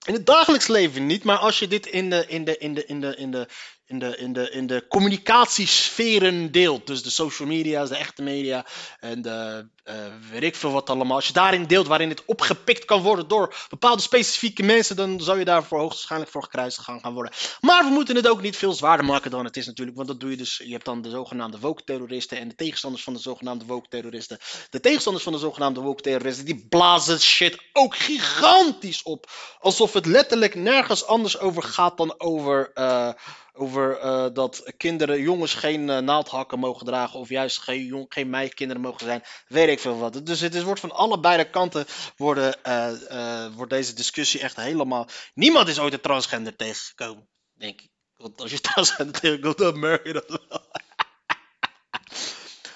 in 0.06 0.14
het 0.14 0.26
dagelijks 0.26 0.68
leven 0.68 1.06
niet, 1.06 1.24
maar 1.24 1.38
als 1.38 1.60
je 1.60 1.68
dit 1.68 1.86
in 1.86 2.10
de, 2.10 2.26
in 2.28 2.44
de, 2.44 2.58
in 2.58 2.74
de, 2.74 2.86
in 2.86 3.02
de, 3.02 3.16
in 3.16 3.32
de, 3.32 3.48
in 3.86 4.00
de, 4.00 4.18
in 4.18 4.34
de, 4.34 4.50
in 4.50 4.68
de 4.68 4.88
communicatiesferen 4.88 6.52
deelt. 6.52 6.88
Dus 6.88 7.04
de 7.04 7.10
social 7.10 7.48
media's, 7.48 7.90
de 7.90 7.96
echte 7.96 8.22
media 8.22 8.66
en 9.00 9.22
de 9.22 9.68
eh, 9.86 9.96
weet 10.32 10.44
ik 10.44 10.56
veel 10.56 10.72
wat 10.72 10.90
allemaal. 10.90 11.16
Als 11.16 11.28
je 11.28 11.34
daarin 11.34 11.66
deelt 11.66 11.88
waarin 11.88 12.10
het 12.10 12.26
opgepikt 12.26 12.86
kan 12.86 13.02
worden 13.02 13.28
door 13.28 13.56
bepaalde 13.70 14.02
specifieke 14.02 14.64
mensen, 14.64 14.96
dan 14.96 15.22
zou 15.22 15.40
je 15.40 15.46
daarvoor 15.46 15.80
hoogstwaarschijnlijk 15.80 16.32
voor 16.32 16.44
gekruist 16.44 16.78
gaan, 16.78 17.00
gaan 17.00 17.14
worden. 17.14 17.34
Maar 17.62 17.84
we 17.84 17.90
moeten 17.90 18.16
het 18.16 18.28
ook 18.28 18.42
niet 18.42 18.58
veel 18.58 18.74
zwaarder 18.74 19.06
maken 19.06 19.32
dan 19.32 19.46
het 19.46 19.58
is 19.58 19.66
natuurlijk. 19.66 19.98
Want 19.98 20.10
dat 20.10 20.20
doe 20.20 20.30
je 20.30 20.38
dus. 20.38 20.62
Je 20.64 20.72
hebt 20.72 20.86
dan 20.86 21.02
de 21.02 21.10
zogenaamde 21.10 21.60
woke-terroristen 21.60 22.38
en 22.40 22.48
de 22.48 22.56
tegenstanders 22.56 23.04
van 23.04 23.14
de 23.14 23.20
zogenaamde 23.20 23.66
woke-terroristen. 23.66 24.38
De 24.70 24.80
tegenstanders 24.80 25.24
van 25.24 25.34
de 25.34 25.40
zogenaamde 25.40 25.80
woke-terroristen, 25.82 26.46
die 26.46 26.66
blazen 26.70 27.20
shit 27.20 27.60
ook 27.74 27.96
gigantisch 27.96 29.04
op. 29.04 29.32
Alsof 29.60 29.94
het 29.94 30.06
letterlijk 30.06 30.56
nergens 30.56 31.06
anders 31.06 31.40
over 31.40 31.64
gaat 31.64 31.98
dan 31.98 32.16
over. 32.18 32.72
eh, 32.74 33.10
over 33.56 33.98
eh, 34.00 34.26
dat 34.34 34.74
kinderen, 34.78 35.22
jongens 35.22 35.54
geen 35.54 35.88
uh, 35.90 35.98
naaldhakken 35.98 36.60
mogen 36.60 36.86
dragen. 36.86 37.20
Of 37.20 37.30
juist 37.30 37.58
geen, 37.58 37.86
jong, 37.86 38.06
geen 38.10 38.30
meikinderen 38.30 38.82
mogen 38.82 39.06
zijn. 39.06 39.24
Weet 39.48 39.70
veel 39.80 39.98
wat. 39.98 40.26
Dus 40.26 40.40
het 40.40 40.56
is, 40.56 40.64
wordt 40.64 40.80
van 40.80 40.92
allebei 40.92 41.38
de 41.38 41.50
kanten 41.50 41.86
worden, 42.18 42.56
uh, 42.68 43.56
wordt 43.56 43.72
deze 43.72 43.94
discussie 43.94 44.40
echt 44.40 44.56
helemaal... 44.56 45.08
Niemand 45.34 45.68
is 45.68 45.80
ooit 45.80 45.94
een 45.94 46.02
transgender 46.02 46.56
tegengekomen, 46.56 47.28
denk 47.54 47.82
ik. 47.82 47.90
Want 48.18 48.42
als 48.42 48.52
je 48.52 48.62
transgender 48.72 49.22
tegenkomt, 49.22 49.58
dan 49.58 49.80
merk 49.80 50.06
je 50.06 50.14
dat 50.14 50.28
wel. 50.28 50.40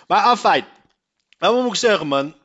maar 0.07 0.21
aan 0.21 0.37
feit. 0.37 0.65
wat 1.37 1.53
moet 1.53 1.73
ik 1.73 1.75
zeggen, 1.75 2.07
man? 2.07 2.35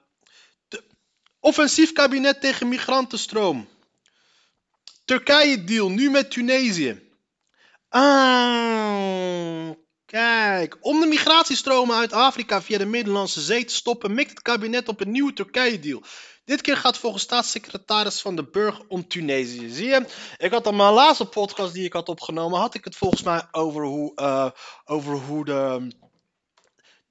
Offensief 1.41 1.93
kabinet 1.93 2.41
tegen 2.41 2.69
migrantenstroom. 2.69 3.69
Turkije-deal, 5.05 5.91
nu 5.91 6.11
met 6.11 6.31
Tunesië. 6.31 7.13
Ah, 7.89 9.71
kijk. 10.15 10.77
Om 10.81 11.01
de 11.01 11.07
migratiestromen 11.07 11.97
uit 11.97 12.13
Afrika 12.13 12.63
via 12.63 12.79
de 12.79 12.87
Middellandse 12.87 13.41
Zee 13.41 13.65
te 13.65 13.75
stoppen, 13.75 14.15
mikt 14.15 14.31
het 14.31 14.43
kabinet 14.43 14.89
op 14.89 15.01
een 15.01 15.11
nieuwe 15.11 15.33
Turkije-deal. 15.33 16.03
Dit 16.45 16.61
keer 16.61 16.77
gaat 16.77 16.99
volgens 16.99 17.23
staatssecretaris 17.23 18.21
Van 18.21 18.37
de 18.37 18.45
Burg 18.45 18.81
om 18.89 19.09
Tunesië. 19.09 19.69
Zie 19.69 19.87
je? 19.87 20.07
Ik 20.37 20.51
had 20.51 20.67
op 20.67 20.75
mijn 20.75 20.93
laatste 20.93 21.25
podcast 21.27 21.75
die 21.75 21.85
ik 21.85 21.93
had 21.93 22.09
opgenomen, 22.09 22.59
had 22.59 22.75
ik 22.75 22.85
het 22.85 22.97
volgens 22.97 23.23
mij 23.23 23.43
over 23.51 23.85
hoe, 23.85 24.13
uh, 24.17 24.51
over 24.85 25.15
hoe 25.15 25.45
de, 25.45 25.89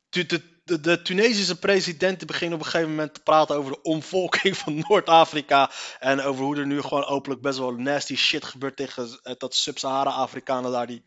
de, 0.10 0.80
de, 0.80 1.02
Tunesische 1.02 1.60
president 1.60 2.26
begint 2.26 2.54
op 2.54 2.60
een 2.60 2.66
gegeven 2.66 2.90
moment 2.90 3.14
te 3.14 3.24
praten 3.24 3.56
over 3.56 3.72
de 3.72 3.82
omvolking 3.82 4.58
van 4.58 4.84
Noord-Afrika. 4.88 5.72
En 6.00 6.22
over 6.22 6.44
hoe 6.44 6.58
er 6.58 6.68
nu 6.68 6.82
gewoon 6.82 7.06
openlijk 7.06 7.42
best 7.42 7.58
wel 7.58 7.72
nasty 7.72 8.16
shit 8.16 8.46
gebeurt 8.46 8.76
tegen 8.76 9.20
eh, 9.24 9.34
dat 9.38 9.56
Sub-Sahara-Afrikanen 9.56 10.72
daar 10.72 10.88
die 10.88 11.04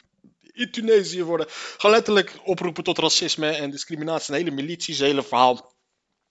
in 0.57 0.71
Tunesië 0.71 1.23
worden. 1.23 1.47
Gewoon 1.49 1.97
letterlijk 1.97 2.39
oproepen 2.45 2.85
tot 2.85 2.99
racisme 2.99 3.51
en 3.51 3.71
discriminatie. 3.71 4.35
Een 4.35 4.41
hele 4.41 4.51
milities, 4.51 4.99
hele 4.99 5.23
verhaal. 5.23 5.75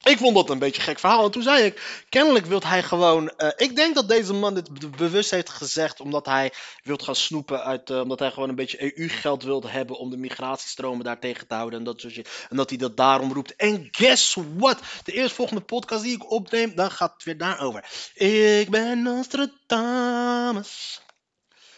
Ik 0.03 0.17
vond 0.17 0.35
dat 0.35 0.49
een 0.49 0.59
beetje 0.59 0.81
een 0.81 0.87
gek 0.87 0.99
verhaal. 0.99 1.25
En 1.25 1.31
toen 1.31 1.43
zei 1.43 1.63
ik, 1.63 2.03
kennelijk 2.09 2.45
wil 2.45 2.61
hij 2.61 2.83
gewoon... 2.83 3.33
Uh, 3.37 3.49
ik 3.55 3.75
denk 3.75 3.95
dat 3.95 4.09
deze 4.09 4.33
man 4.33 4.53
dit 4.53 4.97
bewust 4.97 5.31
heeft 5.31 5.49
gezegd 5.49 5.99
omdat 5.99 6.25
hij 6.25 6.53
wil 6.83 6.97
gaan 6.97 7.15
snoepen 7.15 7.63
uit... 7.63 7.89
Uh, 7.89 7.99
omdat 7.99 8.19
hij 8.19 8.31
gewoon 8.31 8.49
een 8.49 8.55
beetje 8.55 8.97
EU-geld 8.97 9.43
wilde 9.43 9.69
hebben 9.69 9.97
om 9.97 10.09
de 10.09 10.17
migratiestromen 10.17 11.05
daar 11.05 11.19
tegen 11.19 11.47
te 11.47 11.53
houden. 11.53 11.79
En 11.79 11.85
dat, 11.85 12.01
soort 12.01 12.29
en 12.49 12.57
dat 12.57 12.69
hij 12.69 12.77
dat 12.77 12.97
daarom 12.97 13.33
roept. 13.33 13.55
En 13.55 13.87
guess 13.91 14.37
what? 14.57 14.79
De 15.03 15.11
eerstvolgende 15.11 15.61
podcast 15.61 16.03
die 16.03 16.15
ik 16.15 16.31
opneem, 16.31 16.75
dan 16.75 16.91
gaat 16.91 17.13
het 17.13 17.23
weer 17.23 17.37
daarover. 17.37 17.85
Ik 18.13 18.69
ben 18.69 19.01
Nostradamus. 19.01 21.03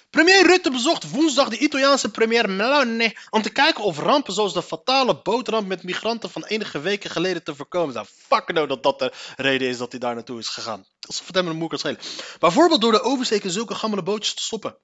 Premier 0.09 0.45
Rutte 0.45 0.71
bezocht 0.71 1.11
woensdag 1.11 1.49
de 1.49 1.57
Italiaanse 1.57 2.11
premier 2.11 2.49
Meloni 2.49 3.13
om 3.29 3.41
te 3.41 3.49
kijken 3.49 3.83
of 3.83 3.99
rampen 3.99 4.33
zoals 4.33 4.53
de 4.53 4.63
fatale 4.63 5.21
bootramp 5.21 5.67
met 5.67 5.83
migranten 5.83 6.29
van 6.29 6.45
enige 6.45 6.79
weken 6.79 7.09
geleden 7.09 7.43
te 7.43 7.55
voorkomen 7.55 7.93
zijn. 7.93 8.05
Fuck 8.05 8.53
nou 8.53 8.67
dat 8.67 8.83
dat 8.83 8.99
de 8.99 9.11
reden 9.35 9.67
is 9.67 9.77
dat 9.77 9.91
hij 9.91 9.99
daar 9.99 10.15
naartoe 10.15 10.39
is 10.39 10.47
gegaan. 10.47 10.85
Alsof 11.07 11.27
het 11.27 11.35
hem 11.35 11.47
een 11.47 11.57
moe 11.57 11.69
kan 11.69 11.79
schelen. 11.79 11.99
Bijvoorbeeld 12.39 12.81
door 12.81 12.91
de 12.91 13.01
oversteken 13.01 13.51
zulke 13.51 13.75
gammele 13.75 14.03
bootjes 14.03 14.33
te 14.33 14.41
stoppen. 14.41 14.77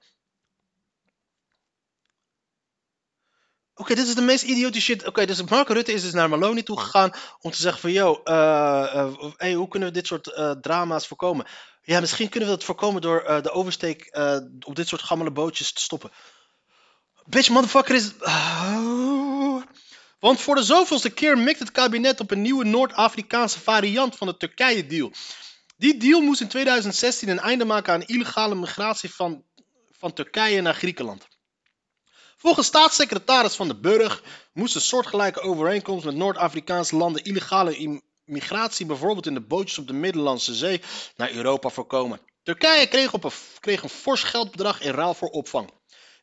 Oké, 3.74 3.94
dit 3.94 4.06
is 4.06 4.14
de 4.14 4.20
meest 4.20 4.42
idiote 4.42 4.80
shit. 4.80 5.06
Oké, 5.06 5.26
dus 5.26 5.42
Mark 5.42 5.68
Rutte 5.68 5.92
is 5.92 6.02
dus 6.02 6.12
naar 6.12 6.28
Maloney 6.28 6.62
toe 6.62 6.80
gegaan 6.80 7.12
om 7.40 7.50
te 7.50 7.60
zeggen 7.60 7.80
van... 7.80 7.92
Yo, 7.92 8.20
uh, 8.24 9.32
hey, 9.36 9.54
hoe 9.54 9.68
kunnen 9.68 9.88
we 9.88 9.94
dit 9.94 10.06
soort 10.06 10.26
uh, 10.26 10.50
drama's 10.50 11.06
voorkomen? 11.06 11.46
Ja, 11.84 12.00
misschien 12.00 12.28
kunnen 12.28 12.48
we 12.48 12.54
dat 12.54 12.64
voorkomen 12.64 13.02
door 13.02 13.42
de 13.42 13.50
oversteek 13.50 14.18
op 14.60 14.76
dit 14.76 14.88
soort 14.88 15.02
gammele 15.02 15.30
bootjes 15.30 15.72
te 15.72 15.80
stoppen. 15.80 16.10
Bitch, 17.24 17.48
motherfucker 17.48 17.94
is... 17.94 18.12
Want 20.18 20.40
voor 20.40 20.54
de 20.54 20.62
zoveelste 20.62 21.10
keer 21.10 21.38
mikt 21.38 21.58
het 21.58 21.70
kabinet 21.70 22.20
op 22.20 22.30
een 22.30 22.42
nieuwe 22.42 22.64
Noord-Afrikaanse 22.64 23.60
variant 23.60 24.16
van 24.16 24.26
de 24.26 24.36
Turkije-deal. 24.36 25.12
Die 25.76 25.96
deal 25.96 26.20
moest 26.20 26.40
in 26.40 26.48
2016 26.48 27.28
een 27.28 27.38
einde 27.38 27.64
maken 27.64 27.92
aan 27.92 28.02
illegale 28.02 28.54
migratie 28.54 29.14
van, 29.14 29.44
van 29.90 30.12
Turkije 30.12 30.60
naar 30.60 30.74
Griekenland. 30.74 31.28
Volgens 32.36 32.66
staatssecretaris 32.66 33.54
Van 33.54 33.68
de 33.68 33.80
Burg 33.80 34.22
moesten 34.52 34.80
soortgelijke 34.80 35.40
overeenkomsten 35.40 36.10
met 36.10 36.20
Noord-Afrikaanse 36.20 36.96
landen 36.96 37.24
illegale 37.24 37.76
migratie, 38.24 38.86
bijvoorbeeld 38.86 39.26
in 39.26 39.34
de 39.34 39.40
bootjes 39.40 39.78
op 39.78 39.86
de 39.86 39.92
Middellandse 39.92 40.54
Zee, 40.54 40.80
naar 41.16 41.32
Europa 41.32 41.68
voorkomen. 41.68 42.20
Turkije 42.42 42.86
kreeg, 42.86 43.12
op 43.12 43.24
een, 43.24 43.30
kreeg 43.60 43.82
een 43.82 43.88
fors 43.88 44.22
geldbedrag 44.22 44.80
in 44.80 44.92
ruil 44.92 45.14
voor 45.14 45.28
opvang. 45.28 45.70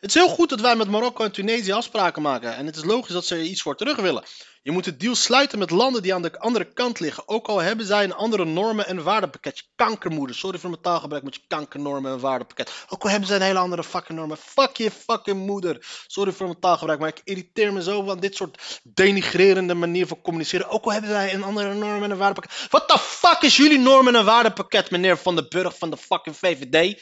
Het 0.01 0.15
is 0.15 0.21
heel 0.21 0.29
goed 0.29 0.49
dat 0.49 0.61
wij 0.61 0.75
met 0.75 0.89
Marokko 0.89 1.23
en 1.23 1.31
Tunesië 1.31 1.71
afspraken 1.71 2.21
maken 2.21 2.55
en 2.55 2.65
het 2.65 2.75
is 2.75 2.83
logisch 2.83 3.13
dat 3.13 3.25
ze 3.25 3.35
er 3.35 3.41
iets 3.41 3.61
voor 3.61 3.75
terug 3.75 3.97
willen. 3.97 4.23
Je 4.61 4.71
moet 4.71 4.85
het 4.85 4.99
deal 4.99 5.15
sluiten 5.15 5.59
met 5.59 5.69
landen 5.69 6.01
die 6.01 6.13
aan 6.13 6.21
de 6.21 6.39
andere 6.39 6.73
kant 6.73 6.99
liggen, 6.99 7.27
ook 7.27 7.47
al 7.47 7.59
hebben 7.59 7.85
zij 7.85 8.03
een 8.03 8.13
andere 8.13 8.45
normen- 8.45 8.87
en 8.87 9.03
waardenpakket. 9.03 9.63
kankermoeder, 9.75 10.35
sorry 10.35 10.59
voor 10.59 10.69
mijn 10.69 10.81
taalgebruik 10.81 11.23
met 11.23 11.35
je 11.35 11.41
kankernormen 11.47 12.11
en 12.11 12.19
waardepakket. 12.19 12.71
Ook 12.89 13.03
al 13.03 13.09
hebben 13.09 13.27
zij 13.27 13.37
een 13.37 13.43
hele 13.43 13.59
andere 13.59 13.83
fucking 13.83 14.17
normen. 14.17 14.37
Fuck 14.37 14.77
je 14.77 14.91
fucking 14.91 15.45
moeder. 15.45 15.85
Sorry 16.07 16.31
voor 16.31 16.47
mijn 16.47 16.59
taalgebruik, 16.59 16.99
maar 16.99 17.09
ik 17.09 17.21
irriteer 17.23 17.73
me 17.73 17.83
zo 17.83 18.03
van 18.03 18.19
dit 18.19 18.35
soort 18.35 18.79
denigrerende 18.83 19.73
manier 19.73 20.07
van 20.07 20.21
communiceren. 20.21 20.69
Ook 20.69 20.85
al 20.85 20.91
hebben 20.91 21.11
wij 21.11 21.33
een 21.33 21.43
andere 21.43 21.73
normen 21.73 22.11
en 22.11 22.17
waardepakket. 22.17 22.67
What 22.69 22.87
the 22.87 22.99
fuck 22.99 23.41
is 23.41 23.57
jullie 23.57 23.79
normen 23.79 24.15
en 24.15 24.25
waardepakket, 24.25 24.91
meneer 24.91 25.17
Van 25.17 25.35
den 25.35 25.45
Burg 25.49 25.77
van 25.77 25.89
de 25.89 25.97
fucking 25.97 26.37
VVD? 26.37 27.01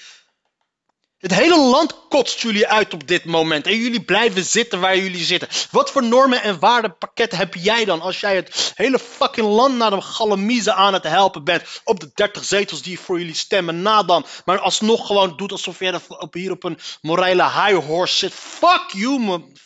Het 1.20 1.34
hele 1.34 1.60
land 1.60 2.08
kotst 2.10 2.42
jullie 2.42 2.68
uit 2.68 2.94
op 2.94 3.08
dit 3.08 3.26
moment. 3.26 3.68
En 3.68 3.78
jullie 3.78 4.02
blijven 4.02 4.44
zitten 4.44 4.80
waar 4.80 4.98
jullie 4.98 5.24
zitten. 5.24 5.50
Wat 5.72 5.92
voor 5.92 6.04
normen 6.04 6.42
en 6.42 6.60
waardepakket 6.60 7.32
heb 7.32 7.54
jij 7.54 7.86
dan 7.86 8.02
als 8.02 8.20
jij 8.20 8.36
het 8.36 8.74
hele 8.76 9.00
fucking 9.00 9.48
land 9.48 9.76
naar 9.76 9.90
de 9.90 10.02
galamiezen 10.02 10.76
aan 10.76 10.94
het 10.94 11.04
helpen 11.04 11.44
bent? 11.44 11.82
Op 11.84 12.00
de 12.00 12.12
30 12.14 12.44
zetels 12.44 12.82
die 12.82 13.00
voor 13.00 13.20
jullie 13.20 13.36
stemmen 13.36 13.82
na 13.82 14.04
dan. 14.04 14.26
Maar 14.46 14.60
alsnog 14.60 15.08
gewoon 15.08 15.38
doet 15.38 15.52
alsof 15.52 15.80
jij 15.80 16.00
op, 16.08 16.34
hier 16.34 16.52
op 16.52 16.64
een 16.64 16.80
morele 17.02 17.44
high 17.44 17.86
horse 17.86 18.16
zit. 18.16 18.34
Fuck 18.34 18.90
you, 18.94 19.20
man. 19.20 19.58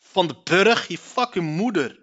Van 0.00 0.26
de 0.26 0.36
burg, 0.44 0.88
je 0.88 0.98
fucking 0.98 1.46
moeder. 1.46 1.99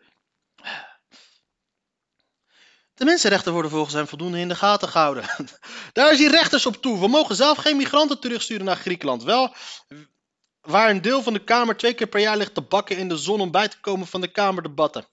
De 2.98 3.06
mensenrechten 3.06 3.54
worden 3.54 3.72
volgens 3.72 3.94
hem 3.94 4.08
voldoende 4.08 4.40
in 4.40 4.48
de 4.48 4.56
gaten 4.56 4.90
gehouden. 4.90 5.24
Daar 5.94 6.12
is 6.12 6.20
hij 6.20 6.28
rechters 6.28 6.66
op 6.66 6.76
toe. 6.76 7.00
We 7.00 7.08
mogen 7.08 7.36
zelf 7.36 7.58
geen 7.58 7.78
migranten 7.78 8.20
terugsturen 8.20 8.66
naar 8.66 8.76
Griekenland. 8.76 9.24
Wel, 9.24 9.54
waar 10.62 10.90
een 10.90 11.02
deel 11.02 11.24
van 11.24 11.34
de 11.34 11.44
Kamer 11.44 11.78
twee 11.78 11.94
keer 11.94 12.08
per 12.08 12.20
jaar 12.20 12.38
ligt 12.38 12.54
te 12.54 12.62
bakken 12.62 12.98
in 12.98 13.08
de 13.08 13.18
zon 13.18 13.42
om 13.42 13.52
bij 13.52 13.68
te 13.68 13.80
komen 13.80 14.08
van 14.08 14.22
de 14.22 14.28
Kamerdebatten. 14.28 15.08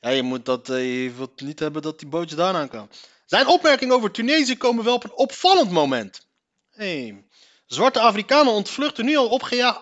Ja, 0.00 0.08
je 0.08 0.22
moet 0.22 0.44
dat, 0.44 0.68
uh, 0.68 1.02
je 1.04 1.12
wilt 1.12 1.40
niet 1.40 1.58
hebben 1.58 1.82
dat 1.82 1.98
die 1.98 2.08
bootje 2.08 2.36
daaraan 2.36 2.68
kan. 2.68 2.90
Zijn 3.26 3.46
opmerkingen 3.46 3.94
over 3.94 4.10
Tunesië 4.10 4.56
komen 4.56 4.84
wel 4.84 4.94
op 4.94 5.04
een 5.04 5.16
opvallend 5.16 5.70
moment. 5.70 6.26
Hey. 6.70 7.24
Zwarte 7.66 8.00
Afrikanen 8.00 8.52
ontvluchten 8.52 9.04
nu, 9.04 9.16
al 9.16 9.28
opgejaagd, 9.28 9.80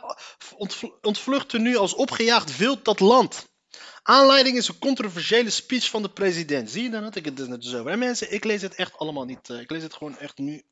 ontvluchten 1.01 1.63
nu 1.63 1.77
als 1.77 1.95
opgejaagd 1.95 2.57
wild 2.57 2.85
dat 2.85 3.01
land. 3.01 3.47
Aanleiding 4.09 4.57
is 4.57 4.69
een 4.69 4.79
controversiële 4.79 5.51
speech 5.51 5.91
van 5.91 6.03
de 6.03 6.09
president. 6.09 6.71
Zie 6.71 6.83
je, 6.83 6.91
dan 6.91 7.03
had 7.03 7.17
ik 7.17 7.25
het 7.25 7.37
dus 7.37 7.47
net 7.47 7.65
zo. 7.65 7.87
En 7.87 7.99
mensen, 7.99 8.33
ik 8.33 8.45
lees 8.45 8.63
het 8.63 8.75
echt 8.75 8.99
allemaal 8.99 9.25
niet. 9.25 9.51
Eh, 9.51 9.61
ik 9.61 9.71
lees 9.71 9.83
het 9.83 9.95
gewoon 9.95 10.19
echt 10.19 10.39
nu 10.39 10.63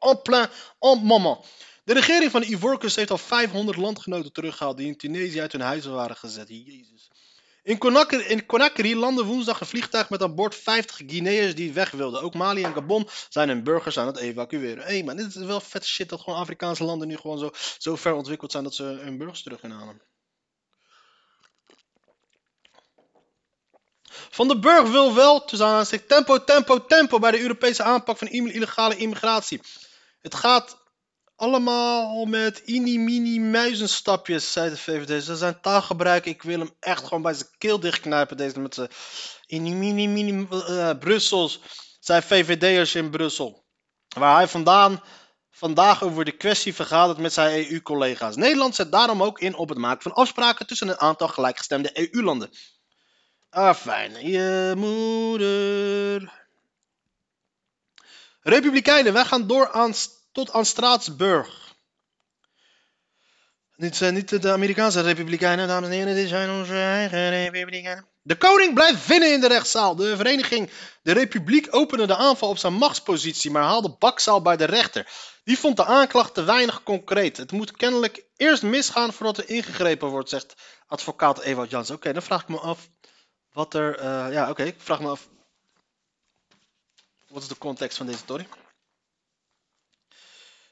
en, 0.00 0.22
plein, 0.22 0.48
en 0.80 0.98
moment. 0.98 1.38
De 1.84 1.92
regering 1.92 2.30
van 2.30 2.42
Ivoorkust 2.42 2.96
heeft 2.96 3.10
al 3.10 3.18
500 3.18 3.76
landgenoten 3.78 4.32
teruggehaald 4.32 4.76
die 4.76 4.86
in 4.86 4.96
Tunesië 4.96 5.40
uit 5.40 5.52
hun 5.52 5.60
huizen 5.60 5.92
waren 5.92 6.16
gezet. 6.16 6.48
Jezus. 6.48 7.10
In 7.62 7.78
Conakry, 7.78 8.20
in 8.20 8.46
Conakry 8.46 8.94
landde 8.94 9.24
woensdag 9.24 9.60
een 9.60 9.66
vliegtuig 9.66 10.10
met 10.10 10.22
aan 10.22 10.34
boord 10.34 10.54
50 10.54 10.96
Guineërs 10.96 11.54
die 11.54 11.72
weg 11.72 11.90
wilden. 11.90 12.22
Ook 12.22 12.34
Mali 12.34 12.62
en 12.62 12.72
Gabon 12.72 13.08
zijn 13.28 13.48
hun 13.48 13.62
burgers 13.62 13.98
aan 13.98 14.06
het 14.06 14.16
evacueren. 14.16 14.84
Hé, 14.84 14.92
hey, 14.92 15.02
maar 15.02 15.16
dit 15.16 15.26
is 15.26 15.34
wel 15.34 15.60
vet 15.60 15.84
shit 15.84 16.08
dat 16.08 16.20
gewoon 16.20 16.38
Afrikaanse 16.38 16.84
landen 16.84 17.08
nu 17.08 17.16
gewoon 17.16 17.38
zo, 17.38 17.50
zo 17.78 17.96
ver 17.96 18.14
ontwikkeld 18.14 18.52
zijn 18.52 18.64
dat 18.64 18.74
ze 18.74 18.82
hun 18.82 19.18
burgers 19.18 19.42
terug 19.42 19.62
inhalen. 19.62 20.00
Van 24.30 24.48
den 24.48 24.60
Burg 24.60 24.90
wil 24.90 25.14
wel, 25.14 25.44
tussen 25.44 26.06
tempo, 26.06 26.44
tempo, 26.44 26.86
tempo 26.86 27.18
bij 27.18 27.30
de 27.30 27.40
Europese 27.40 27.82
aanpak 27.82 28.18
van 28.18 28.28
illegale 28.28 28.96
immigratie. 28.96 29.60
Het 30.20 30.34
gaat 30.34 30.76
allemaal 31.36 32.24
met 32.24 32.58
ini-mini 32.58 33.40
muizenstapjes, 33.40 34.52
zei 34.52 34.70
de 34.70 34.76
VVD. 34.76 35.24
Ze 35.24 35.36
zijn 35.36 35.60
taalgebruik. 35.60 36.26
Ik 36.26 36.42
wil 36.42 36.58
hem 36.58 36.70
echt 36.80 37.04
gewoon 37.04 37.22
bij 37.22 37.34
zijn 37.34 37.48
keel 37.58 37.80
dichtknijpen. 37.80 38.36
Deze 38.36 38.60
met 38.60 38.74
zijn 38.74 38.90
ini-mini-mini 39.46 40.46
uh, 40.50 40.90
Brussels, 40.98 41.60
zijn 42.00 42.22
VVD'ers 42.22 42.94
in 42.94 43.10
Brussel. 43.10 43.64
Waar 44.08 44.36
hij 44.36 44.48
vandaan 44.48 45.02
vandaag 45.50 46.02
over 46.02 46.24
de 46.24 46.36
kwestie 46.36 46.74
vergadert 46.74 47.18
met 47.18 47.32
zijn 47.32 47.70
EU-collega's. 47.70 48.36
Nederland 48.36 48.74
zet 48.74 48.92
daarom 48.92 49.22
ook 49.22 49.40
in 49.40 49.56
op 49.56 49.68
het 49.68 49.78
maken 49.78 50.02
van 50.02 50.12
afspraken 50.12 50.66
tussen 50.66 50.88
een 50.88 51.00
aantal 51.00 51.28
gelijkgestemde 51.28 52.10
EU-landen. 52.10 52.50
Ah, 53.56 53.74
fijn. 53.74 54.28
Je 54.28 54.72
moeder. 54.76 56.32
Republikeinen, 58.42 59.12
wij 59.12 59.24
gaan 59.24 59.46
door 59.46 59.70
aan, 59.70 59.94
tot 60.32 60.52
aan 60.52 60.64
Straatsburg. 60.64 61.74
Dit 63.76 63.96
zijn 63.96 64.14
niet 64.14 64.42
de 64.42 64.52
Amerikaanse 64.52 65.00
republikeinen, 65.00 65.68
dames 65.68 65.88
en 65.88 65.94
heren. 65.94 66.14
Dit 66.14 66.28
zijn 66.28 66.50
onze 66.50 66.72
eigen 66.72 67.30
republikeinen. 67.30 68.06
De 68.22 68.36
koning 68.36 68.74
blijft 68.74 69.06
winnen 69.06 69.32
in 69.32 69.40
de 69.40 69.48
rechtszaal. 69.48 69.96
De 69.96 70.16
vereniging 70.16 70.70
De 71.02 71.12
Republiek 71.12 71.66
opende 71.70 72.06
de 72.06 72.16
aanval 72.16 72.48
op 72.48 72.58
zijn 72.58 72.72
machtspositie, 72.72 73.50
maar 73.50 73.62
haalde 73.62 73.96
bakzaal 73.98 74.42
bij 74.42 74.56
de 74.56 74.64
rechter. 74.64 75.06
Die 75.44 75.58
vond 75.58 75.76
de 75.76 75.84
aanklacht 75.84 76.34
te 76.34 76.44
weinig 76.44 76.82
concreet. 76.82 77.36
Het 77.36 77.52
moet 77.52 77.76
kennelijk 77.76 78.24
eerst 78.36 78.62
misgaan 78.62 79.12
voordat 79.12 79.38
er 79.38 79.48
ingegrepen 79.48 80.08
wordt, 80.08 80.28
zegt 80.28 80.54
advocaat 80.86 81.40
Ewout 81.40 81.70
Jans. 81.70 81.90
Oké, 81.90 82.12
dan 82.12 82.22
vraag 82.22 82.42
ik 82.42 82.48
me 82.48 82.58
af 82.58 82.88
wat 83.56 83.74
er... 83.74 83.98
eh, 83.98 84.32
ja, 84.32 84.50
oké, 84.50 84.62
ik 84.62 84.80
vraag 84.80 85.00
me 85.00 85.08
af... 85.08 85.28
Wat 87.28 87.42
is 87.42 87.48
de 87.48 87.58
context 87.58 87.96
van 87.96 88.06
deze 88.06 88.18
story? 88.18 88.46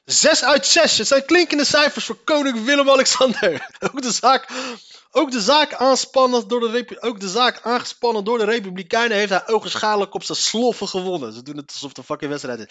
6 0.05 0.43
uit 0.43 0.65
6. 0.65 0.97
Het 0.97 1.07
zijn 1.07 1.25
klinkende 1.25 1.65
cijfers 1.65 2.05
voor 2.05 2.17
koning 2.23 2.65
Willem-Alexander. 2.65 3.69
Ook 3.93 4.01
de 4.01 4.11
zaak, 4.11 4.47
ook 5.11 5.31
de 5.31 5.41
zaak, 5.41 5.73
aanspannen 5.73 6.47
door 6.47 6.59
de, 6.59 6.97
ook 6.99 7.19
de 7.19 7.29
zaak 7.29 7.59
aangespannen 7.63 8.23
door 8.23 8.37
de 8.37 8.45
Republikeinen 8.45 9.17
heeft 9.17 9.29
hij 9.29 9.47
ogenschijnlijk 9.47 10.13
op 10.13 10.23
zijn 10.23 10.37
sloffen 10.37 10.87
gewonnen. 10.87 11.33
Ze 11.33 11.43
doen 11.43 11.57
het 11.57 11.71
alsof 11.71 11.97
een 11.97 12.03
fucking 12.03 12.29
wedstrijd 12.29 12.59
is. 12.59 12.65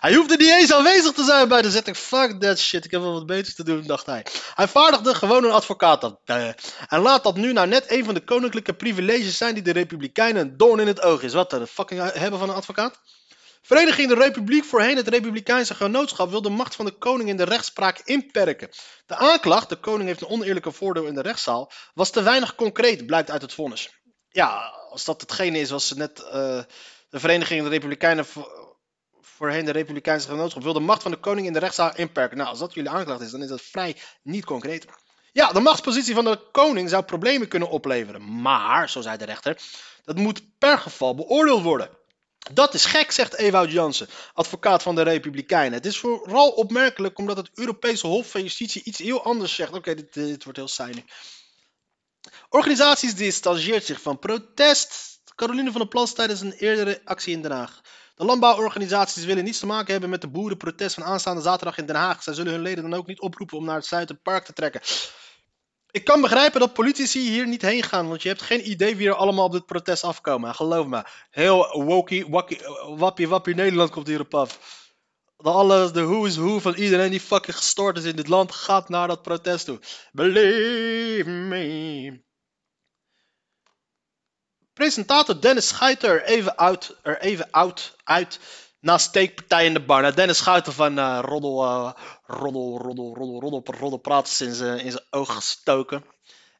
Hij 0.00 0.14
hoefde 0.14 0.36
niet 0.36 0.50
eens 0.50 0.72
aanwezig 0.72 1.12
te 1.12 1.24
zijn 1.24 1.48
bij 1.48 1.62
de 1.62 1.70
zitting. 1.70 1.96
Fuck 1.96 2.40
that 2.40 2.58
shit, 2.58 2.84
ik 2.84 2.90
heb 2.90 3.00
wel 3.00 3.12
wat 3.12 3.26
beters 3.26 3.54
te 3.54 3.64
doen, 3.64 3.86
dacht 3.86 4.06
hij. 4.06 4.26
Hij 4.54 4.68
vaardigde 4.68 5.14
gewoon 5.14 5.44
een 5.44 5.50
advocaat 5.50 6.04
aan. 6.04 6.18
Eh, 6.24 6.48
en 6.88 7.00
laat 7.00 7.22
dat 7.22 7.36
nu 7.36 7.52
nou 7.52 7.66
net 7.66 7.84
een 7.90 8.04
van 8.04 8.14
de 8.14 8.24
koninklijke 8.24 8.72
privileges 8.72 9.36
zijn 9.36 9.54
die 9.54 9.62
de 9.62 9.72
Republikeinen 9.72 10.42
een 10.42 10.56
doorn 10.56 10.80
in 10.80 10.86
het 10.86 11.02
oog 11.02 11.22
is. 11.22 11.32
Wat, 11.32 11.50
de 11.50 11.66
fucking 11.66 12.12
hebben 12.12 12.40
van 12.40 12.48
een 12.48 12.54
advocaat? 12.54 13.00
Vereniging 13.70 14.08
de 14.08 14.14
Republiek, 14.14 14.64
voorheen 14.64 14.96
het 14.96 15.08
Republikeinse 15.08 15.74
Genootschap, 15.74 16.30
wil 16.30 16.42
de 16.42 16.50
macht 16.50 16.74
van 16.74 16.84
de 16.84 16.90
koning 16.92 17.28
in 17.28 17.36
de 17.36 17.44
rechtspraak 17.44 18.00
inperken. 18.04 18.68
De 19.06 19.16
aanklacht, 19.16 19.68
de 19.68 19.76
koning 19.76 20.08
heeft 20.08 20.20
een 20.20 20.28
oneerlijke 20.28 20.72
voordeel 20.72 21.04
in 21.04 21.14
de 21.14 21.22
rechtszaal, 21.22 21.70
was 21.94 22.10
te 22.10 22.22
weinig 22.22 22.54
concreet, 22.54 23.06
blijkt 23.06 23.30
uit 23.30 23.42
het 23.42 23.52
vonnis. 23.54 24.00
Ja, 24.28 24.72
als 24.90 25.04
dat 25.04 25.20
hetgene 25.20 25.58
is 25.58 25.70
wat 25.70 25.82
ze 25.82 25.96
net 25.96 26.20
eh, 26.22 26.30
de 27.08 27.20
Vereniging 27.20 27.62
de 27.62 27.68
Republikeinen, 27.68 28.26
vo- 28.26 28.76
voorheen 29.20 29.64
de 29.64 29.72
Republikeinse 29.72 30.28
Genootschap, 30.28 30.62
wil 30.62 30.72
de 30.72 30.80
macht 30.80 31.02
van 31.02 31.10
de 31.10 31.16
koning 31.16 31.46
in 31.46 31.52
de 31.52 31.58
rechtszaal 31.58 31.92
inperken. 31.94 32.36
Nou, 32.36 32.48
als 32.48 32.58
dat 32.58 32.74
jullie 32.74 32.90
aanklacht 32.90 33.20
is, 33.20 33.30
dan 33.30 33.42
is 33.42 33.48
dat 33.48 33.62
vrij 33.62 33.96
niet 34.22 34.44
concreet. 34.44 34.84
Ja, 35.32 35.52
de 35.52 35.60
machtspositie 35.60 36.14
van 36.14 36.24
de 36.24 36.48
koning 36.52 36.88
zou 36.88 37.02
problemen 37.02 37.48
kunnen 37.48 37.68
opleveren. 37.68 38.40
Maar, 38.42 38.90
zo 38.90 39.00
zei 39.00 39.16
de 39.16 39.24
rechter, 39.24 39.56
dat 40.04 40.16
moet 40.16 40.58
per 40.58 40.78
geval 40.78 41.14
beoordeeld 41.14 41.62
worden. 41.62 41.98
Dat 42.52 42.74
is 42.74 42.84
gek, 42.84 43.10
zegt 43.10 43.34
Ewout 43.34 43.72
Jansen, 43.72 44.08
advocaat 44.34 44.82
van 44.82 44.94
de 44.94 45.02
Republikeinen. 45.02 45.72
Het 45.72 45.86
is 45.86 45.98
vooral 45.98 46.48
opmerkelijk 46.48 47.18
omdat 47.18 47.36
het 47.36 47.50
Europese 47.54 48.06
Hof 48.06 48.30
van 48.30 48.42
Justitie 48.42 48.82
iets 48.84 48.98
heel 48.98 49.22
anders 49.24 49.54
zegt. 49.54 49.72
Oké, 49.72 49.94
dit, 49.94 50.12
dit 50.12 50.44
wordt 50.44 50.58
heel 50.58 50.86
nu. 50.86 51.04
Organisaties 52.48 53.14
distancieert 53.14 53.84
zich 53.84 54.00
van 54.00 54.18
protest. 54.18 55.18
Caroline 55.34 55.70
van 55.70 55.80
der 55.80 55.88
Plas 55.88 56.14
tijdens 56.14 56.40
een 56.40 56.52
eerdere 56.52 57.00
actie 57.04 57.34
in 57.34 57.42
Den 57.42 57.50
Haag. 57.50 57.80
De 58.14 58.24
landbouworganisaties 58.24 59.24
willen 59.24 59.44
niets 59.44 59.58
te 59.58 59.66
maken 59.66 59.92
hebben 59.92 60.10
met 60.10 60.20
de 60.20 60.28
boerenprotest 60.28 60.94
van 60.94 61.04
aanstaande 61.04 61.42
zaterdag 61.42 61.78
in 61.78 61.86
Den 61.86 61.96
Haag. 61.96 62.22
Zij 62.22 62.34
zullen 62.34 62.52
hun 62.52 62.62
leden 62.62 62.90
dan 62.90 62.98
ook 62.98 63.06
niet 63.06 63.20
oproepen 63.20 63.58
om 63.58 63.64
naar 63.64 63.76
het 63.76 63.86
Zuiderpark 63.86 64.44
te 64.44 64.52
trekken. 64.52 64.80
Ik 65.90 66.04
kan 66.04 66.20
begrijpen 66.20 66.60
dat 66.60 66.72
politici 66.72 67.30
hier 67.30 67.46
niet 67.46 67.62
heen 67.62 67.82
gaan, 67.82 68.08
want 68.08 68.22
je 68.22 68.28
hebt 68.28 68.42
geen 68.42 68.70
idee 68.70 68.96
wie 68.96 69.08
er 69.08 69.14
allemaal 69.14 69.44
op 69.44 69.52
dit 69.52 69.66
protest 69.66 70.04
afkomen. 70.04 70.48
En 70.48 70.54
geloof 70.54 70.86
me, 70.86 71.04
heel 71.30 71.82
wokie, 71.84 72.28
wakkie, 72.28 72.60
wappie, 72.96 73.28
wappie 73.28 73.54
Nederland 73.54 73.90
komt 73.90 74.06
hierop 74.06 74.34
af. 74.34 74.58
De, 75.36 75.50
alles, 75.50 75.92
de 75.92 76.02
who 76.02 76.24
is 76.24 76.36
who 76.36 76.58
van 76.58 76.74
iedereen 76.74 77.10
die 77.10 77.20
fucking 77.20 77.56
gestoord 77.56 77.96
is 77.96 78.04
in 78.04 78.16
dit 78.16 78.28
land 78.28 78.52
gaat 78.52 78.88
naar 78.88 79.08
dat 79.08 79.22
protest 79.22 79.64
toe. 79.64 79.80
Believe 80.12 81.30
me. 81.30 82.22
Presentator 84.72 85.40
Dennis 85.40 85.68
Schuiter 85.68 86.10
er 86.10 86.24
even 86.24 86.58
uit, 86.58 86.96
er 87.02 87.20
even 87.20 87.50
out, 87.50 87.96
uit 88.04 88.40
na 88.80 88.98
steekpartij 88.98 89.64
in 89.64 89.74
de 89.74 89.80
bar. 89.80 90.02
Nou, 90.02 90.14
Dennis 90.14 90.38
Schuiter 90.38 90.72
van 90.72 90.98
eh, 90.98 91.18
Roddel, 91.22 91.64
eh, 91.64 91.92
Roddel, 92.30 92.78
Roddel, 92.78 93.14
Roddel, 93.14 93.62
Roddel, 93.64 93.98
praat 93.98 94.40
in 94.40 94.54
zijn 94.54 94.78
in 94.78 94.90
zijn 94.90 95.06
oog 95.10 95.34
gestoken. 95.34 96.04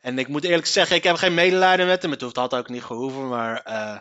En 0.00 0.18
ik 0.18 0.28
moet 0.28 0.44
eerlijk 0.44 0.66
zeggen, 0.66 0.96
ik 0.96 1.02
heb 1.04 1.16
geen 1.16 1.35
medelijden 1.35 1.87
met 1.87 2.02
hem. 2.02 2.11
Het 2.11 2.20
hoeft 2.20 2.37
had 2.37 2.54
ook 2.54 2.68
niet 2.68 2.83
gehoeven, 2.83 3.28
maar 3.28 3.62
eh, 3.62 3.98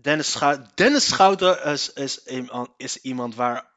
Dennis, 0.00 0.36
Dennis 0.74 1.08
Schouten 1.08 1.64
is, 1.64 1.92
is, 1.92 2.24
iemand- 2.24 2.70
is 2.76 2.96
iemand 2.96 3.34
waar 3.34 3.70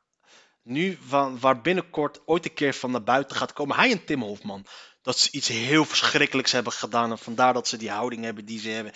nu 0.63 0.97
van, 1.07 1.39
waar 1.39 1.61
binnenkort 1.61 2.19
ooit 2.25 2.45
een 2.45 2.53
keer 2.53 2.73
van 2.73 2.91
naar 2.91 3.03
buiten 3.03 3.35
gaat 3.35 3.53
komen. 3.53 3.75
Hij 3.75 3.91
en 3.91 4.05
Tim 4.05 4.21
Hofman. 4.21 4.65
Dat 5.01 5.17
ze 5.17 5.31
iets 5.31 5.47
heel 5.47 5.85
verschrikkelijks 5.85 6.51
hebben 6.51 6.73
gedaan. 6.73 7.11
En 7.11 7.17
vandaar 7.17 7.53
dat 7.53 7.67
ze 7.67 7.77
die 7.77 7.91
houding 7.91 8.23
hebben 8.23 8.45
die 8.45 8.59
ze 8.59 8.69
hebben. 8.69 8.93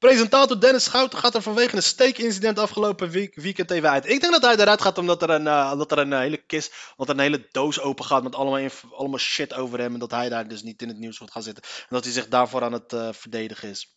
Presentator 0.00 0.60
Dennis 0.60 0.84
Schouten 0.84 1.18
gaat 1.18 1.34
er 1.34 1.42
vanwege 1.42 1.76
een 1.76 1.82
steekincident 1.82 2.58
afgelopen 2.58 3.10
week, 3.10 3.34
weekend 3.34 3.70
even 3.70 3.90
uit. 3.90 4.08
Ik 4.08 4.20
denk 4.20 4.32
dat 4.32 4.42
hij 4.42 4.56
eruit 4.56 4.82
gaat 4.82 4.98
omdat 4.98 5.22
er 5.22 5.30
een, 5.30 5.46
eh, 5.46 5.84
er 5.88 5.98
een 5.98 6.12
eh, 6.12 6.18
hele 6.18 6.36
kist, 6.36 6.74
dat 6.96 7.08
er 7.08 7.14
een 7.14 7.20
hele 7.20 7.48
doos 7.50 7.80
open 7.80 8.04
gaat 8.04 8.22
met 8.22 8.34
allemaal, 8.34 8.68
allemaal 8.92 9.18
shit 9.18 9.54
over 9.54 9.78
hem. 9.78 9.92
En 9.92 9.98
dat 9.98 10.10
hij 10.10 10.28
daar 10.28 10.48
dus 10.48 10.62
niet 10.62 10.82
in 10.82 10.88
het 10.88 10.98
nieuws 10.98 11.18
wordt 11.18 11.32
gaan 11.32 11.42
zitten. 11.42 11.62
En 11.64 11.86
dat 11.88 12.04
hij 12.04 12.12
zich 12.12 12.28
daarvoor 12.28 12.62
aan 12.62 12.72
het 12.72 12.92
eh, 12.92 13.08
verdedigen 13.12 13.68
is. 13.68 13.96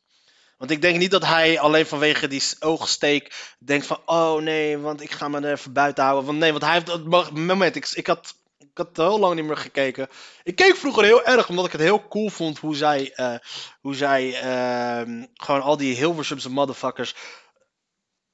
Want 0.57 0.71
ik 0.71 0.81
denk 0.81 0.97
niet 0.97 1.11
dat 1.11 1.25
hij 1.25 1.59
alleen 1.59 1.85
vanwege 1.85 2.27
die 2.27 2.43
oogsteek 2.59 3.55
denkt 3.59 3.85
van, 3.85 3.99
oh 4.05 4.41
nee, 4.41 4.77
want 4.77 5.01
ik 5.01 5.11
ga 5.11 5.27
me 5.27 5.39
er 5.39 5.51
even 5.51 5.73
buiten 5.73 6.03
houden. 6.03 6.25
Want 6.25 6.39
nee, 6.39 6.51
want 6.51 6.63
hij 6.63 6.73
heeft 6.73 7.31
moment, 7.31 7.75
ik, 7.75 7.91
ik 7.93 8.07
had... 8.07 8.35
Ik 8.71 8.77
had 8.77 8.97
heel 8.97 9.19
lang 9.19 9.35
niet 9.35 9.45
meer 9.45 9.57
gekeken. 9.57 10.07
Ik 10.43 10.55
keek 10.55 10.75
vroeger 10.75 11.03
heel 11.03 11.23
erg, 11.23 11.49
omdat 11.49 11.65
ik 11.65 11.71
het 11.71 11.81
heel 11.81 12.07
cool 12.07 12.29
vond 12.29 12.59
hoe 12.59 12.75
zij, 12.75 13.11
eh, 13.13 13.35
hoe 13.81 13.95
zij 13.95 14.33
ehm, 14.33 15.25
gewoon 15.33 15.61
al 15.61 15.77
die 15.77 15.95
Hilversumse 15.95 16.49
motherfuckers 16.49 17.15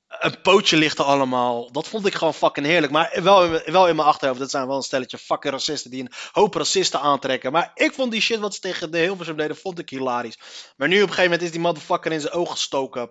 een 0.10 0.42
pootje 0.42 0.78
lichten 0.78 1.06
allemaal. 1.06 1.72
Dat 1.72 1.88
vond 1.88 2.06
ik 2.06 2.14
gewoon 2.14 2.34
fucking 2.34 2.66
heerlijk. 2.66 2.92
Maar 2.92 3.20
wel 3.24 3.46
in, 3.46 3.72
wel 3.74 3.88
in 3.88 3.96
mijn 3.96 4.08
achterhoofd, 4.08 4.40
dat 4.40 4.50
zijn 4.50 4.68
wel 4.68 4.76
een 4.76 4.82
stelletje 4.82 5.18
fucking 5.18 5.54
racisten 5.54 5.92
die 5.92 6.02
een 6.02 6.12
hoop 6.32 6.54
racisten 6.54 7.00
aantrekken. 7.00 7.52
Maar 7.52 7.72
ik 7.74 7.94
vond 7.94 8.12
die 8.12 8.22
shit 8.22 8.40
wat 8.40 8.54
ze 8.54 8.60
tegen 8.60 8.92
de 8.92 8.98
Hilversum 8.98 9.38
deden, 9.38 9.58
vond 9.58 9.80
ik 9.80 9.90
hilarisch. 9.90 10.40
Maar 10.78 10.88
nu 10.88 10.96
op 10.96 11.02
een 11.02 11.08
gegeven 11.08 11.24
moment 11.24 11.42
is 11.42 11.52
die 11.52 11.60
motherfucker 11.60 12.12
in 12.12 12.22
zijn 12.22 12.34
oog 12.34 12.52
gestoken. 12.52 13.10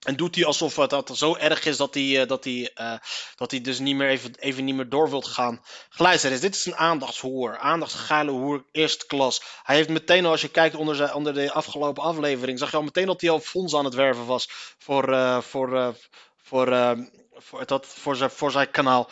En 0.00 0.16
doet 0.16 0.34
hij 0.34 0.44
alsof 0.44 0.76
het 0.76 0.90
dat 0.90 1.10
zo 1.14 1.36
erg 1.36 1.64
is 1.64 1.76
dat 1.76 1.94
hij, 1.94 2.20
eh, 2.20 2.28
dat 2.28 2.44
hij, 2.44 2.70
eh, 2.74 2.94
dat 3.36 3.50
hij 3.50 3.60
dus 3.60 3.78
niet 3.78 3.96
meer 3.96 4.08
even, 4.08 4.34
even 4.38 4.64
niet 4.64 4.74
meer 4.74 4.88
door 4.88 5.10
wilt 5.10 5.26
gaan. 5.26 5.62
Gluister 5.88 6.30
eens, 6.30 6.40
dit 6.40 6.54
is 6.54 6.66
een 6.66 6.76
aandachtshoer. 6.76 7.58
Aandachtsgeile 7.58 8.30
hoer, 8.30 8.64
eerste 8.72 9.06
klas. 9.06 9.42
Hij 9.62 9.76
heeft 9.76 9.88
meteen 9.88 10.24
al, 10.24 10.30
als 10.30 10.40
je 10.40 10.48
kijkt 10.48 10.74
onder, 10.74 10.94
zijn, 10.94 11.14
onder 11.14 11.34
de 11.34 11.52
afgelopen 11.52 12.02
aflevering, 12.02 12.58
zag 12.58 12.70
je 12.70 12.76
al 12.76 12.82
meteen 12.82 13.06
dat 13.06 13.20
hij 13.20 13.30
al 13.30 13.40
fonds 13.40 13.74
aan 13.74 13.84
het 13.84 13.94
werven 13.94 14.26
was 14.26 14.48
voor, 14.78 15.12
eh, 15.12 15.40
voor, 15.40 15.94
voor, 16.42 16.96
voor, 17.34 17.66
dat, 17.66 17.86
voor, 17.86 18.16
zijn, 18.16 18.30
voor 18.30 18.50
zijn 18.50 18.70
kanaal. 18.70 19.10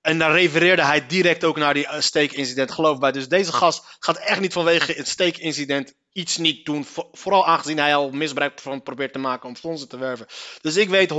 En 0.00 0.18
daar 0.18 0.32
refereerde 0.32 0.84
hij 0.84 1.06
direct 1.06 1.44
ook 1.44 1.56
naar 1.56 1.74
die 1.74 1.86
steekincident, 1.98 2.70
geloof 2.70 2.98
mij. 2.98 3.12
Dus 3.12 3.28
deze 3.28 3.52
gast 3.52 3.96
gaat 3.98 4.16
echt 4.16 4.40
niet 4.40 4.52
vanwege 4.52 4.92
het 4.92 5.08
steekincident 5.08 5.94
iets 6.12 6.36
niet 6.36 6.66
doen. 6.66 6.84
Vo- 6.84 7.08
Vooral 7.12 7.46
aangezien 7.46 7.78
hij 7.78 7.94
al 7.94 8.10
misbruik 8.10 8.60
van 8.60 8.82
probeert 8.82 9.12
te 9.12 9.18
maken 9.18 9.48
om 9.48 9.56
fondsen 9.56 9.88
te 9.88 9.98
werven. 9.98 10.26
Dus 10.60 10.76
ik 10.76 10.88
weet, 10.88 11.10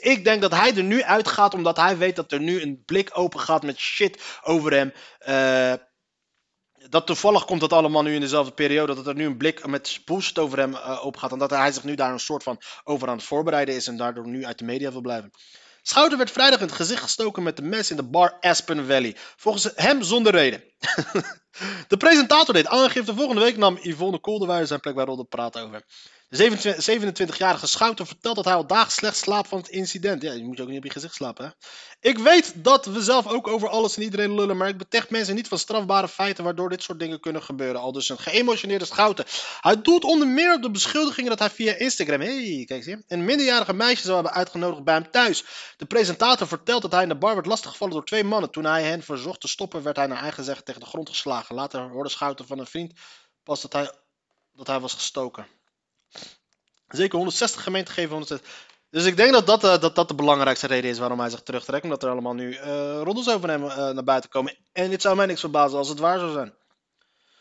ik 0.00 0.24
denk 0.24 0.40
dat 0.40 0.50
hij 0.50 0.76
er 0.76 0.82
nu 0.82 1.02
uitgaat 1.02 1.54
omdat 1.54 1.76
hij 1.76 1.98
weet 1.98 2.16
dat 2.16 2.32
er 2.32 2.40
nu 2.40 2.62
een 2.62 2.82
blik 2.84 3.10
open 3.12 3.40
gaat 3.40 3.62
met 3.62 3.78
shit 3.78 4.22
over 4.42 4.72
hem. 4.72 4.92
Eh, 5.18 5.72
dat 6.88 7.06
toevallig 7.06 7.44
komt 7.44 7.60
dat 7.60 7.72
allemaal 7.72 8.02
nu 8.02 8.14
in 8.14 8.20
dezelfde 8.20 8.52
periode. 8.52 8.94
Dat 8.94 9.06
er 9.06 9.14
nu 9.14 9.24
een 9.26 9.36
blik 9.36 9.66
met 9.66 10.00
bullshit 10.04 10.38
over 10.38 10.58
hem 10.58 10.74
eh, 10.74 11.06
open 11.06 11.20
gaat. 11.20 11.32
En 11.32 11.38
dat 11.38 11.50
hij 11.50 11.72
zich 11.72 11.84
nu 11.84 11.94
daar 11.94 12.12
een 12.12 12.20
soort 12.20 12.42
van 12.42 12.60
over 12.84 13.08
aan 13.08 13.16
het 13.16 13.26
voorbereiden 13.26 13.74
is. 13.74 13.86
En 13.86 13.96
daardoor 13.96 14.26
nu 14.28 14.44
uit 14.44 14.58
de 14.58 14.64
media 14.64 14.92
wil 14.92 15.00
blijven. 15.00 15.30
Schouten 15.82 16.18
werd 16.18 16.30
vrijdag 16.30 16.60
in 16.60 16.66
het 16.66 16.74
gezicht 16.74 17.02
gestoken 17.02 17.42
met 17.42 17.56
de 17.56 17.62
mes 17.62 17.90
in 17.90 17.96
de 17.96 18.08
bar 18.08 18.36
Aspen 18.40 18.86
Valley. 18.86 19.16
Volgens 19.36 19.70
hem 19.74 20.02
zonder 20.02 20.32
reden. 20.32 20.64
de 21.88 21.96
presentator 21.96 22.54
deed 22.54 22.66
aangifte. 22.66 23.14
Volgende 23.14 23.40
week 23.40 23.56
nam 23.56 23.78
Yvonne 23.82 24.18
Kolderweijer 24.18 24.66
zijn 24.66 24.80
plek 24.80 24.94
bij 24.94 25.04
Rodder 25.04 25.26
praten 25.26 25.62
over. 25.62 25.82
De 26.28 27.14
27-jarige 27.30 27.66
Schouten 27.66 28.06
vertelt 28.06 28.36
dat 28.36 28.44
hij 28.44 28.54
al 28.54 28.66
dagen 28.66 28.92
slecht 28.92 29.16
slaapt 29.16 29.48
van 29.48 29.58
het 29.58 29.68
incident. 29.68 30.22
Ja, 30.22 30.32
je 30.32 30.44
moet 30.44 30.60
ook 30.60 30.68
niet 30.68 30.78
op 30.78 30.84
je 30.84 30.90
gezicht 30.90 31.14
slapen, 31.14 31.44
hè? 31.44 31.50
Ik 32.08 32.18
weet 32.18 32.52
dat 32.54 32.86
we 32.86 33.02
zelf 33.02 33.26
ook 33.26 33.48
over 33.48 33.68
alles 33.68 33.96
en 33.96 34.02
iedereen 34.02 34.34
lullen, 34.34 34.56
maar 34.56 34.68
ik 34.68 34.78
betecht 34.78 35.10
mensen 35.10 35.34
niet 35.34 35.48
van 35.48 35.58
strafbare 35.58 36.08
feiten 36.08 36.44
waardoor 36.44 36.68
dit 36.68 36.82
soort 36.82 36.98
dingen 36.98 37.20
kunnen 37.20 37.42
gebeuren. 37.42 37.80
Al 37.80 37.92
dus 37.92 38.08
een 38.08 38.18
geëmotioneerde 38.18 38.84
Schouten. 38.84 39.24
Hij 39.60 39.82
doelt 39.82 40.04
onder 40.04 40.28
meer 40.28 40.54
op 40.54 40.62
de 40.62 40.70
beschuldigingen 40.70 41.30
dat 41.30 41.38
hij 41.38 41.50
via 41.50 41.74
Instagram, 41.74 42.20
hey, 42.20 42.64
kijk 42.66 42.70
eens 42.70 42.86
hier, 42.86 43.02
een 43.08 43.24
minderjarige 43.24 43.72
meisje 43.72 44.02
zou 44.02 44.14
hebben 44.14 44.32
uitgenodigd 44.32 44.84
bij 44.84 44.94
hem 44.94 45.10
thuis. 45.10 45.44
De 45.76 45.86
presentator 45.86 46.46
vertelt 46.46 46.82
dat 46.82 46.92
hij 46.92 47.02
in 47.02 47.08
de 47.08 47.14
bar 47.14 47.34
werd 47.34 47.46
lastiggevallen 47.46 47.94
door 47.94 48.04
twee 48.04 48.24
mannen. 48.24 48.50
Toen 48.50 48.64
hij 48.64 48.82
hen 48.82 49.02
verzocht 49.02 49.40
te 49.40 49.48
stoppen, 49.48 49.82
werd 49.82 49.96
hij 49.96 50.06
naar 50.06 50.22
eigen 50.22 50.44
zeggen 50.44 50.64
tegen 50.64 50.80
de 50.80 50.86
grond 50.86 51.08
geslagen. 51.08 51.45
Later 51.54 51.80
hoorde 51.80 52.10
Schouten 52.10 52.46
van 52.46 52.58
een 52.58 52.66
vriend 52.66 52.92
pas 53.42 53.62
dat 53.62 53.72
hij, 53.72 53.90
dat 54.52 54.66
hij 54.66 54.80
was 54.80 54.94
gestoken. 54.94 55.46
Zeker 56.88 57.16
160 57.16 57.62
gemeenten 57.62 57.94
geven 57.94 58.10
160. 58.10 58.50
Dus 58.90 59.04
ik 59.04 59.16
denk 59.16 59.32
dat 59.32 59.46
dat, 59.46 59.64
eh, 59.64 59.78
dat 59.78 59.94
dat 59.94 60.08
de 60.08 60.14
belangrijkste 60.14 60.66
reden 60.66 60.90
is 60.90 60.98
waarom 60.98 61.20
hij 61.20 61.30
zich 61.30 61.42
terugtrekt. 61.42 61.84
Omdat 61.84 62.02
er 62.02 62.10
allemaal 62.10 62.34
nu 62.34 62.54
eh 62.54 63.00
roddels 63.02 63.30
over 63.30 63.48
hem 63.48 63.64
eh, 63.64 63.76
naar 63.76 64.04
buiten 64.04 64.30
komen. 64.30 64.56
En 64.72 64.90
dit 64.90 65.02
zou 65.02 65.16
mij 65.16 65.26
niks 65.26 65.40
verbazen 65.40 65.78
als 65.78 65.88
het 65.88 65.98
waar 65.98 66.18
zou 66.18 66.32
zijn. 66.32 66.54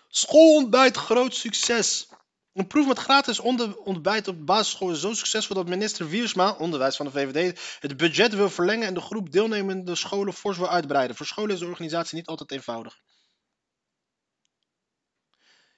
Schoolontbijt 0.10 0.98
groot 0.98 1.36
succes. 1.36 2.08
Een 2.54 2.68
proef 2.68 2.88
met 2.88 3.00
gratis 3.00 3.40
ontbijt 3.84 4.28
op 4.28 4.46
basisschool 4.46 4.92
is 4.92 5.00
zo 5.00 5.14
succesvol 5.14 5.56
dat 5.56 5.68
minister 5.68 6.10
Wiersma, 6.10 6.52
onderwijs 6.52 6.96
van 6.96 7.06
de 7.06 7.12
VVD, 7.12 7.60
het 7.80 7.98
budget 7.98 8.34
wil 8.34 8.50
verlengen 8.50 8.88
en 8.88 8.94
de 8.94 9.02
groep 9.02 9.32
deelnemende 9.32 9.96
scholen 9.96 10.34
fors 10.34 10.58
wil 10.58 10.70
uitbreiden. 10.70 11.16
Voor 11.16 11.26
scholen 11.26 11.54
is 11.54 11.60
de 11.60 11.66
organisatie 11.66 12.16
niet 12.16 12.28
altijd 12.28 12.52
eenvoudig. 12.52 13.00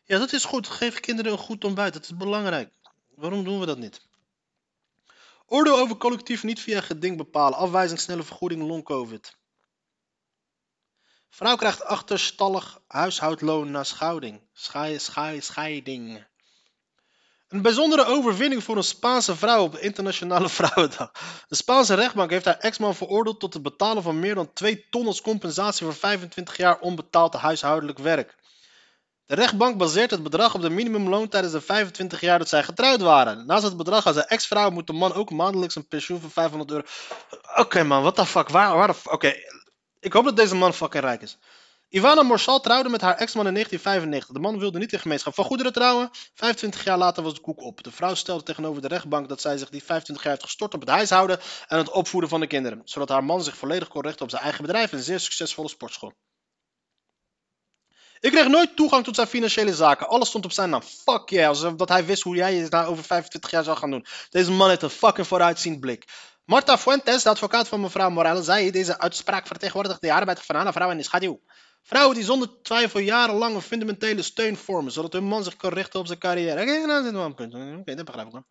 Ja, 0.07 0.17
dat 0.17 0.33
is 0.33 0.45
goed. 0.45 0.67
Geef 0.67 0.99
kinderen 0.99 1.31
een 1.31 1.37
goed 1.37 1.63
ontbijt. 1.63 1.93
Dat 1.93 2.03
is 2.03 2.17
belangrijk. 2.17 2.73
Waarom 3.15 3.43
doen 3.43 3.59
we 3.59 3.65
dat 3.65 3.77
niet? 3.77 4.01
Oordeel 5.45 5.77
over 5.77 5.97
collectief 5.97 6.43
niet 6.43 6.59
via 6.59 6.81
geding 6.81 7.17
bepalen. 7.17 7.57
Afwijzing 7.57 7.99
snelle 7.99 8.23
vergoeding 8.23 8.61
long-covid. 8.67 9.37
Vrouw 11.29 11.55
krijgt 11.55 11.83
achterstallig 11.83 12.81
huishoudloon 12.87 13.71
na 13.71 13.83
schouding. 13.83 14.41
Schei, 14.53 14.99
schei, 14.99 15.41
scheiding. 15.41 16.25
Een 17.47 17.61
bijzondere 17.61 18.05
overwinning 18.05 18.63
voor 18.63 18.77
een 18.77 18.83
Spaanse 18.83 19.35
vrouw 19.35 19.63
op 19.63 19.71
de 19.71 19.79
Internationale 19.79 20.49
Vrouwendag. 20.59 21.11
De 21.47 21.55
Spaanse 21.55 21.93
rechtbank 21.93 22.29
heeft 22.29 22.45
haar 22.45 22.59
ex-man 22.59 22.95
veroordeeld 22.95 23.39
tot 23.39 23.53
het 23.53 23.63
betalen 23.63 24.03
van 24.03 24.19
meer 24.19 24.35
dan 24.35 24.53
2 24.53 24.89
ton 24.89 25.07
als 25.07 25.21
compensatie 25.21 25.85
voor 25.85 25.95
25 25.95 26.57
jaar 26.57 26.79
onbetaald 26.79 27.33
huishoudelijk 27.33 27.97
werk. 27.97 28.35
De 29.27 29.35
rechtbank 29.35 29.77
baseert 29.77 30.11
het 30.11 30.23
bedrag 30.23 30.55
op 30.55 30.61
de 30.61 30.69
minimumloon 30.69 31.27
tijdens 31.27 31.53
de 31.53 31.61
25 31.61 32.21
jaar 32.21 32.39
dat 32.39 32.49
zij 32.49 32.63
getrouwd 32.63 33.01
waren. 33.01 33.45
Naast 33.45 33.63
het 33.63 33.77
bedrag 33.77 34.05
als 34.05 34.15
zijn 34.15 34.27
ex-vrouw 34.27 34.69
moet 34.69 34.87
de 34.87 34.93
man 34.93 35.13
ook 35.13 35.31
maandelijks 35.31 35.75
een 35.75 35.87
pensioen 35.87 36.19
van 36.19 36.29
500 36.29 36.71
euro. 36.71 36.83
Oké 37.55 37.83
man, 37.83 38.01
what 38.01 38.15
the 38.15 38.25
fuck? 38.25 38.49
Waar, 38.49 38.75
waar 38.75 38.87
de 38.87 38.95
Oké, 39.03 39.33
ik 39.99 40.13
hoop 40.13 40.23
dat 40.25 40.35
deze 40.35 40.55
man 40.55 40.73
fucking 40.73 41.03
rijk 41.03 41.21
is. 41.21 41.37
Ivana 41.89 42.23
Morsal 42.23 42.59
trouwde 42.59 42.89
met 42.89 43.01
haar 43.01 43.15
ex-man 43.15 43.47
in 43.47 43.53
1995. 43.53 44.33
De 44.35 44.39
man 44.39 44.59
wilde 44.59 44.79
niet 44.79 44.93
in 44.93 44.99
gemeenschap 44.99 45.33
van 45.33 45.45
goederen 45.45 45.73
trouwen. 45.73 46.09
25 46.33 46.83
jaar 46.83 46.97
later 46.97 47.23
was 47.23 47.33
de 47.33 47.41
koek 47.41 47.61
op. 47.61 47.83
De 47.83 47.91
vrouw 47.91 48.13
stelde 48.13 48.43
tegenover 48.43 48.81
de 48.81 48.87
rechtbank 48.87 49.29
dat 49.29 49.41
zij 49.41 49.57
zich 49.57 49.69
die 49.69 49.83
25 49.83 50.23
jaar 50.23 50.33
heeft 50.33 50.45
gestort 50.45 50.73
op 50.73 50.79
het 50.79 50.89
huishouden 50.89 51.39
en 51.67 51.77
het 51.77 51.91
opvoeden 51.91 52.29
van 52.29 52.39
de 52.39 52.47
kinderen. 52.47 52.81
Zodat 52.83 53.09
haar 53.09 53.23
man 53.23 53.43
zich 53.43 53.57
volledig 53.57 53.87
kon 53.87 54.01
richten 54.01 54.23
op 54.23 54.29
zijn 54.29 54.43
eigen 54.43 54.61
bedrijf 54.61 54.91
en 54.91 54.97
een 54.97 55.03
zeer 55.03 55.19
succesvolle 55.19 55.69
sportschool. 55.69 56.13
Ik 58.19 58.31
kreeg 58.31 58.47
nooit 58.47 58.75
toegang 58.75 59.03
tot 59.03 59.15
zijn 59.15 59.27
financiële 59.27 59.75
zaken. 59.75 60.07
Alles 60.07 60.27
stond 60.27 60.45
op 60.45 60.51
zijn 60.51 60.69
naam. 60.69 60.81
Fuck 60.81 61.29
yeah, 61.29 61.47
alsof 61.47 61.73
dat 61.73 61.89
hij 61.89 62.05
wist 62.05 62.23
hoe 62.23 62.35
jij 62.35 62.55
het 62.55 62.71
nou 62.71 62.87
over 62.87 63.03
25 63.03 63.51
jaar 63.51 63.63
zou 63.63 63.77
gaan 63.77 63.91
doen. 63.91 64.05
Deze 64.29 64.51
man 64.51 64.69
heeft 64.69 64.81
een 64.81 64.89
fucking 64.89 65.27
vooruitziend 65.27 65.79
blik. 65.79 66.05
Marta 66.45 66.77
Fuentes, 66.77 67.23
de 67.23 67.29
advocaat 67.29 67.67
van 67.67 67.81
mevrouw 67.81 68.09
Morales, 68.09 68.45
zei 68.45 68.71
deze 68.71 68.99
uitspraak 68.99 69.47
vertegenwoordigt 69.47 70.01
de 70.01 70.13
arbeid 70.13 70.41
van 70.41 70.55
alle 70.55 70.71
vrouwen 70.71 70.97
in 70.97 71.01
de 71.03 71.07
schaduw. 71.09 71.41
Vrouwen 71.83 72.15
die 72.15 72.25
zonder 72.25 72.61
twijfel 72.61 72.99
jarenlang 72.99 73.55
een 73.55 73.61
fundamentele 73.61 74.21
steun 74.21 74.57
vormen, 74.57 74.91
zodat 74.91 75.13
hun 75.13 75.23
man 75.23 75.43
zich 75.43 75.55
kan 75.55 75.73
richten 75.73 75.99
op 75.99 76.07
zijn 76.07 76.19
carrière. 76.19 76.61
Oké, 76.61 76.85
nou, 76.85 77.07
een. 77.07 77.79
Oké, 77.79 77.95
dat 77.95 78.05
begrijp 78.05 78.27
ik 78.27 78.33
wel. 78.33 78.45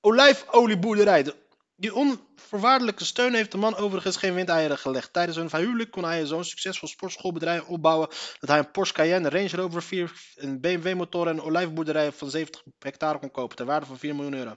Olijfolieboerderij. 0.00 1.22
De- 1.22 1.43
Die 1.76 1.94
onvoorwaardelijke 1.94 3.04
steun 3.04 3.34
heeft 3.34 3.50
de 3.50 3.56
man 3.56 3.76
overigens 3.76 4.16
geen 4.16 4.34
windeieren 4.34 4.78
gelegd. 4.78 5.12
Tijdens 5.12 5.36
hun 5.36 5.56
huwelijk 5.56 5.90
kon 5.90 6.04
hij 6.04 6.26
zo'n 6.26 6.44
succesvol 6.44 6.88
sportschoolbedrijf 6.88 7.64
opbouwen 7.64 8.08
dat 8.38 8.48
hij 8.48 8.58
een 8.58 8.70
Porsche 8.70 8.94
Cayenne, 8.94 9.28
Range 9.28 9.56
Rover 9.56 9.82
4, 9.82 10.12
een 10.34 10.60
BMW 10.60 10.94
motor 10.94 11.26
en 11.26 11.36
een 11.36 11.42
olijfboerderij 11.42 12.12
van 12.12 12.30
70 12.30 12.62
hectare 12.78 13.18
kon 13.18 13.30
kopen 13.30 13.56
ter 13.56 13.66
waarde 13.66 13.86
van 13.86 13.98
4 13.98 14.14
miljoen 14.14 14.34
euro. 14.34 14.56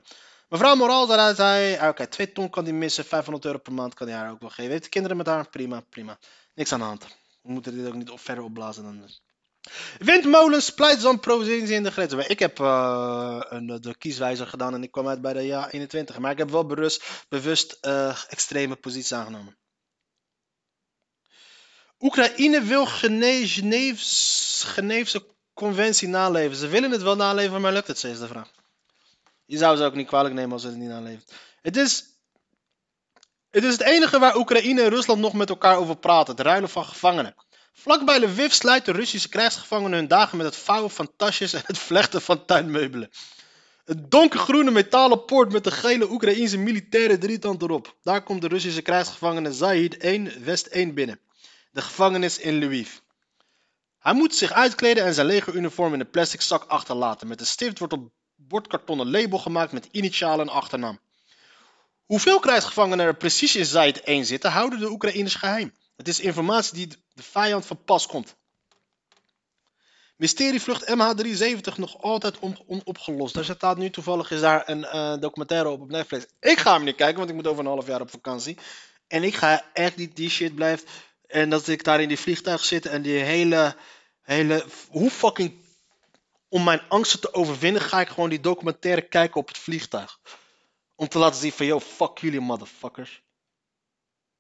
Mevrouw 0.50 0.76
Moral 0.76 1.08
daaruit 1.08 1.36
zei, 1.36 1.78
ah, 1.78 1.88
oké, 1.88 2.08
2 2.08 2.32
ton 2.32 2.50
kan 2.50 2.64
hij 2.64 2.74
missen, 2.74 3.06
500 3.06 3.46
euro 3.46 3.58
per 3.58 3.74
maand 3.74 3.94
kan 3.94 4.08
hij 4.08 4.18
haar 4.18 4.32
ook 4.32 4.40
wel 4.40 4.50
geven. 4.50 4.72
Heeft 4.72 4.84
de 4.84 4.90
kinderen 4.90 5.18
met 5.18 5.28
haar? 5.28 5.50
Prima, 5.50 5.82
prima. 5.90 6.18
Niks 6.54 6.72
aan 6.72 6.80
de 6.80 6.86
hand. 6.86 7.08
We 7.42 7.52
moeten 7.52 7.76
dit 7.78 7.88
ook 7.88 7.94
niet 7.94 8.12
verder 8.16 8.44
opblazen 8.44 8.84
dan. 8.84 9.10
Windmolens, 10.00 10.70
Pleitzand, 10.74 11.22
provincie 11.22 11.76
in 11.76 11.84
de 11.84 11.92
grenzen. 11.92 12.30
Ik 12.30 12.40
heb 12.40 12.60
eh, 12.60 13.40
een, 13.50 13.82
de 13.82 13.96
kieswijzer 13.98 14.48
gedaan 14.48 14.74
en 14.74 14.84
ik 14.84 14.92
kwam 14.92 15.08
uit 15.08 15.22
bij 15.22 15.34
de 15.34 15.42
ja 15.42 15.70
21. 15.72 16.20
Maar 16.20 16.32
ik 16.32 16.38
heb 16.38 16.50
wel 16.50 16.66
bewust 17.30 17.78
eh, 17.82 18.18
extreme 18.30 18.76
posities 18.76 19.14
aangenomen. 19.14 19.58
Oekraïne 22.00 22.62
wil 22.62 22.86
Gene 22.86 23.48
Geneefs, 23.48 24.64
Geneefse 24.64 25.26
conventie 25.54 26.08
naleven. 26.08 26.58
Ze 26.58 26.68
willen 26.68 26.92
het 26.92 27.02
wel 27.02 27.16
naleven, 27.16 27.62
maar 27.62 27.74
lukt 27.74 27.88
het, 27.88 28.04
is 28.04 28.20
de 28.20 28.28
vraag. 28.28 28.52
Je 29.46 29.58
zou 29.58 29.78
ze 29.78 29.84
ook 29.84 29.96
niet 29.96 30.08
kwalijk 30.08 30.36
nemen 30.36 30.52
als 30.52 30.62
ze 30.62 30.68
het 30.68 30.78
niet 30.78 30.90
naleven. 30.90 31.24
Het 31.62 31.78
is, 31.78 32.04
het 33.50 33.64
is 33.64 33.72
het 33.72 33.82
enige 33.82 34.20
waar 34.20 34.36
Oekraïne 34.36 34.82
en 34.82 34.90
Rusland 34.90 35.20
nog 35.20 35.34
met 35.34 35.50
elkaar 35.50 35.78
over 35.78 35.98
praten. 35.98 36.36
Het 36.36 36.46
ruilen 36.46 36.70
van 36.70 36.86
gevangenen. 36.86 37.36
Vlakbij 37.80 38.20
Lviv 38.20 38.52
sluiten 38.52 38.94
Russische 38.94 39.30
krijgsgevangenen 39.30 39.98
hun 39.98 40.08
dagen 40.08 40.38
met 40.38 40.46
het 40.46 40.56
vouwen 40.56 40.92
van 40.92 41.12
tasjes 41.16 41.54
en 41.54 41.62
het 41.66 41.78
vlechten 41.78 42.22
van 42.22 42.46
tuinmeubelen. 42.46 43.10
Het 43.86 44.12
donkergroene 44.12 44.72
metalen 44.72 45.26
poort 45.26 45.52
met 45.52 45.64
de 45.64 45.72
gele 45.72 46.12
Oekraïense 46.12 46.58
militaire 46.58 47.18
drietand 47.18 47.62
erop. 47.62 47.96
Daar 48.04 48.24
komt 48.24 48.42
de 48.42 48.48
Russische 48.48 48.82
krijgsgevangene 48.82 49.54
Zahid 49.54 49.98
1 49.98 50.44
West 50.44 50.66
1 50.66 50.94
binnen. 50.94 51.20
De 51.72 51.82
gevangenis 51.82 52.38
in 52.38 52.66
Lviv. 52.66 52.90
Hij 54.00 54.14
moet 54.14 54.36
zich 54.36 54.52
uitkleden 54.52 55.04
en 55.04 55.14
zijn 55.14 55.28
legeruniform 55.28 55.94
in 55.94 56.00
een 56.00 56.10
plastic 56.10 56.42
zak 56.42 56.64
achterlaten. 56.64 57.28
Met 57.28 57.40
een 57.40 57.46
stift 57.46 57.80
wordt 57.80 57.94
op 57.94 58.12
bordkartonnen 58.36 59.12
label 59.12 59.40
gemaakt 59.40 59.72
met 59.72 59.88
initialen 59.92 60.48
en 60.48 60.54
achternaam. 60.54 61.00
Hoeveel 62.06 62.40
krijgsgevangenen 62.40 63.06
er 63.06 63.18
precies 63.18 63.56
in 63.56 63.66
Zahid 63.66 64.02
1 64.02 64.26
zitten, 64.26 64.52
houden 64.52 64.80
de 64.80 64.90
Oekraïners 64.90 65.36
geheim. 65.36 65.74
Het 65.98 66.08
is 66.08 66.20
informatie 66.20 66.74
die 66.74 66.88
de 67.14 67.24
vijand 67.24 67.66
van 67.66 67.84
pas 67.84 68.08
komt. 68.08 68.36
Mysterievlucht 70.16 70.90
MH370 70.90 71.76
nog 71.76 72.02
altijd 72.02 72.40
on- 72.40 72.64
onopgelost. 72.68 73.34
Daar 73.34 73.44
staat 73.44 73.78
nu 73.78 73.90
toevallig 73.90 74.32
is 74.32 74.40
daar 74.40 74.70
een 74.70 74.86
eh, 74.86 75.18
documentaire 75.20 75.70
op 75.70 75.82
op 75.82 75.90
Netflix. 75.90 76.26
Ik 76.40 76.60
ga 76.60 76.74
hem 76.74 76.84
niet 76.84 76.96
kijken, 76.96 77.18
want 77.18 77.30
ik 77.30 77.36
moet 77.36 77.48
over 77.48 77.60
een 77.60 77.70
half 77.72 77.88
jaar 77.88 78.02
op 78.02 78.10
vakantie. 78.10 78.58
En 79.08 79.24
ik 79.24 79.36
ga 79.36 79.66
echt 79.74 79.96
niet 79.96 80.16
die 80.16 80.30
shit 80.30 80.56
blijft. 80.56 80.90
En 81.28 81.50
dat 81.50 81.68
ik 81.68 81.84
daar 81.84 82.02
in 82.02 82.08
die 82.08 82.20
vliegtuig 82.20 82.66
zit 82.66 82.86
en 82.86 83.02
die 83.02 83.18
hele, 83.18 83.76
hele, 84.22 84.66
hoe 84.90 85.10
fucking, 85.10 85.54
om 86.50 86.64
mijn 86.64 86.82
angsten 86.88 87.20
te 87.20 87.34
overwinnen, 87.34 87.82
ga 87.82 88.02
ik 88.02 88.08
gewoon 88.10 88.30
die 88.30 88.40
documentaire 88.40 89.02
kijken 89.02 89.40
op 89.40 89.48
het 89.48 89.58
vliegtuig. 89.58 90.20
Om 90.96 91.08
te 91.08 91.18
laten 91.18 91.40
zien 91.40 91.52
van, 91.52 91.66
yo, 91.66 91.80
fuck 91.80 92.18
jullie 92.18 92.40
motherfuckers. 92.40 93.22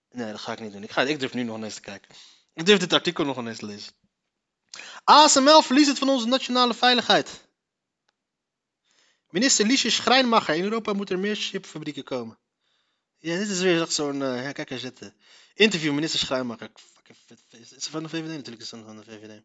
Nee, 0.09 0.31
dat 0.31 0.39
ga 0.41 0.51
ik 0.51 0.59
niet 0.59 0.71
doen. 0.71 0.83
Ik, 0.83 0.91
ga, 0.91 1.01
ik 1.01 1.19
durf 1.19 1.33
nu 1.33 1.43
nog 1.43 1.61
eens 1.63 1.73
te 1.75 1.81
kijken. 1.81 2.15
Ik 2.53 2.65
durf 2.65 2.79
dit 2.79 2.93
artikel 2.93 3.25
nog 3.25 3.37
eens 3.37 3.57
te 3.59 3.65
lezen. 3.65 3.93
ASML 5.03 5.61
verliest 5.61 5.87
het 5.87 5.97
van 5.97 6.09
onze 6.09 6.27
nationale 6.27 6.73
veiligheid. 6.73 7.47
Minister 9.29 9.65
Liesje 9.65 9.89
Schrijnmacher. 9.89 10.55
In 10.55 10.63
Europa 10.63 10.93
moeten 10.93 11.15
er 11.15 11.21
meer 11.21 11.35
chipfabrieken 11.35 12.03
komen. 12.03 12.39
Ja, 13.17 13.37
dit 13.37 13.49
is 13.49 13.59
weer 13.59 13.85
zo'n... 13.87 14.21
eh, 14.21 14.43
ja, 14.43 14.51
kijk, 14.51 14.69
er 14.71 14.79
zitten. 14.79 15.15
Interview, 15.53 15.93
minister 15.93 16.19
Schrijnmacher. 16.19 16.69
Fucking 16.93 17.17
vet. 17.25 17.43
Is 17.49 17.69
ze 17.69 17.89
van 17.89 18.03
de 18.03 18.09
VVD? 18.09 18.27
Natuurlijk 18.27 18.61
is 18.61 18.69
ze 18.69 18.83
van 18.83 18.97
de 18.97 19.03
VVD. 19.03 19.43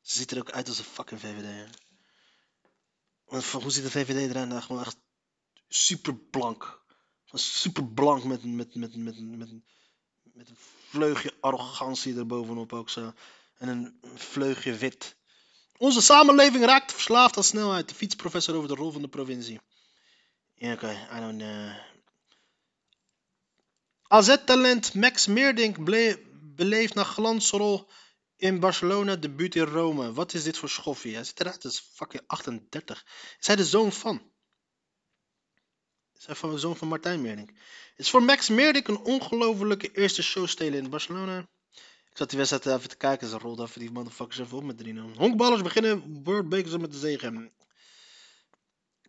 Ze 0.00 0.16
ziet 0.16 0.30
er 0.30 0.38
ook 0.38 0.50
uit 0.50 0.68
als 0.68 0.78
een 0.78 0.84
fucking 0.84 1.20
VVD. 1.20 1.68
Hoe 3.24 3.70
ziet 3.70 3.84
de 3.84 3.90
VVD 3.90 4.30
eruit? 4.30 4.48
Nou, 4.48 4.62
gewoon 4.62 4.82
echt 4.82 4.96
super 5.68 6.16
blank. 6.16 6.84
Super 7.32 7.84
blank 7.84 8.24
met, 8.24 8.44
met, 8.44 8.74
met, 8.74 8.96
met, 8.96 9.20
met, 9.20 9.48
met 10.22 10.48
een 10.48 10.56
vleugje 10.88 11.34
arrogantie 11.40 12.16
erbovenop 12.16 12.72
ook 12.72 12.90
zo. 12.90 13.12
En 13.58 13.68
een 13.68 14.00
vleugje 14.14 14.74
wit. 14.74 15.16
Onze 15.76 16.00
samenleving 16.00 16.64
raakt 16.64 16.92
verslaafd 16.92 17.36
aan 17.36 17.44
snelheid. 17.44 17.88
De 17.88 17.94
fietsprofessor 17.94 18.54
over 18.54 18.68
de 18.68 18.74
rol 18.74 18.90
van 18.92 19.02
de 19.02 19.08
provincie. 19.08 19.60
Ja, 20.54 20.72
oké. 20.72 21.08
I 21.16 21.20
don't 21.20 21.38
know. 21.38 21.70
AZ-talent 24.08 24.94
Max 24.94 25.26
Meerdink 25.26 25.84
beleeft 26.54 26.94
na 26.94 27.04
glansrol 27.04 27.88
in 28.36 28.60
Barcelona 28.60 29.16
debuut 29.16 29.54
in 29.54 29.62
Rome. 29.62 30.12
Wat 30.12 30.34
is 30.34 30.42
dit 30.42 30.56
voor 30.56 30.68
schoffie? 30.68 31.14
Hij 31.14 31.24
ziet 31.24 31.40
eruit 31.40 31.64
als 31.64 31.90
fucking 31.94 32.22
38. 32.26 33.04
Is 33.40 33.46
hij 33.46 33.56
de 33.56 33.64
zoon 33.64 33.92
van? 33.92 34.30
Hij 36.24 36.34
van 36.34 36.50
de 36.50 36.58
zoon 36.58 36.76
van 36.76 36.88
Martijn 36.88 37.20
Meerdink? 37.20 37.48
Het 37.48 38.04
is 38.04 38.10
voor 38.10 38.22
Max 38.22 38.48
Meerdink 38.48 38.88
een 38.88 38.98
ongelofelijke 38.98 39.92
eerste 39.92 40.22
show 40.22 40.46
stelen 40.46 40.78
in 40.84 40.90
Barcelona. 40.90 41.48
Ik 42.10 42.22
zat 42.22 42.30
die 42.30 42.38
wedstrijd 42.38 42.78
even 42.78 42.88
te 42.88 42.96
kijken. 42.96 43.28
Ze 43.28 43.38
rolden 43.38 43.66
even 43.66 43.80
die 43.80 43.90
motherfuckers 43.90 44.38
even 44.38 44.56
op 44.56 44.64
met 44.64 44.84
3-0. 44.84 45.16
Honkballers 45.16 45.62
beginnen 45.62 46.22
World 46.24 46.48
Bakers 46.48 46.76
met 46.76 46.92
de 46.92 46.98
zegen. 46.98 47.52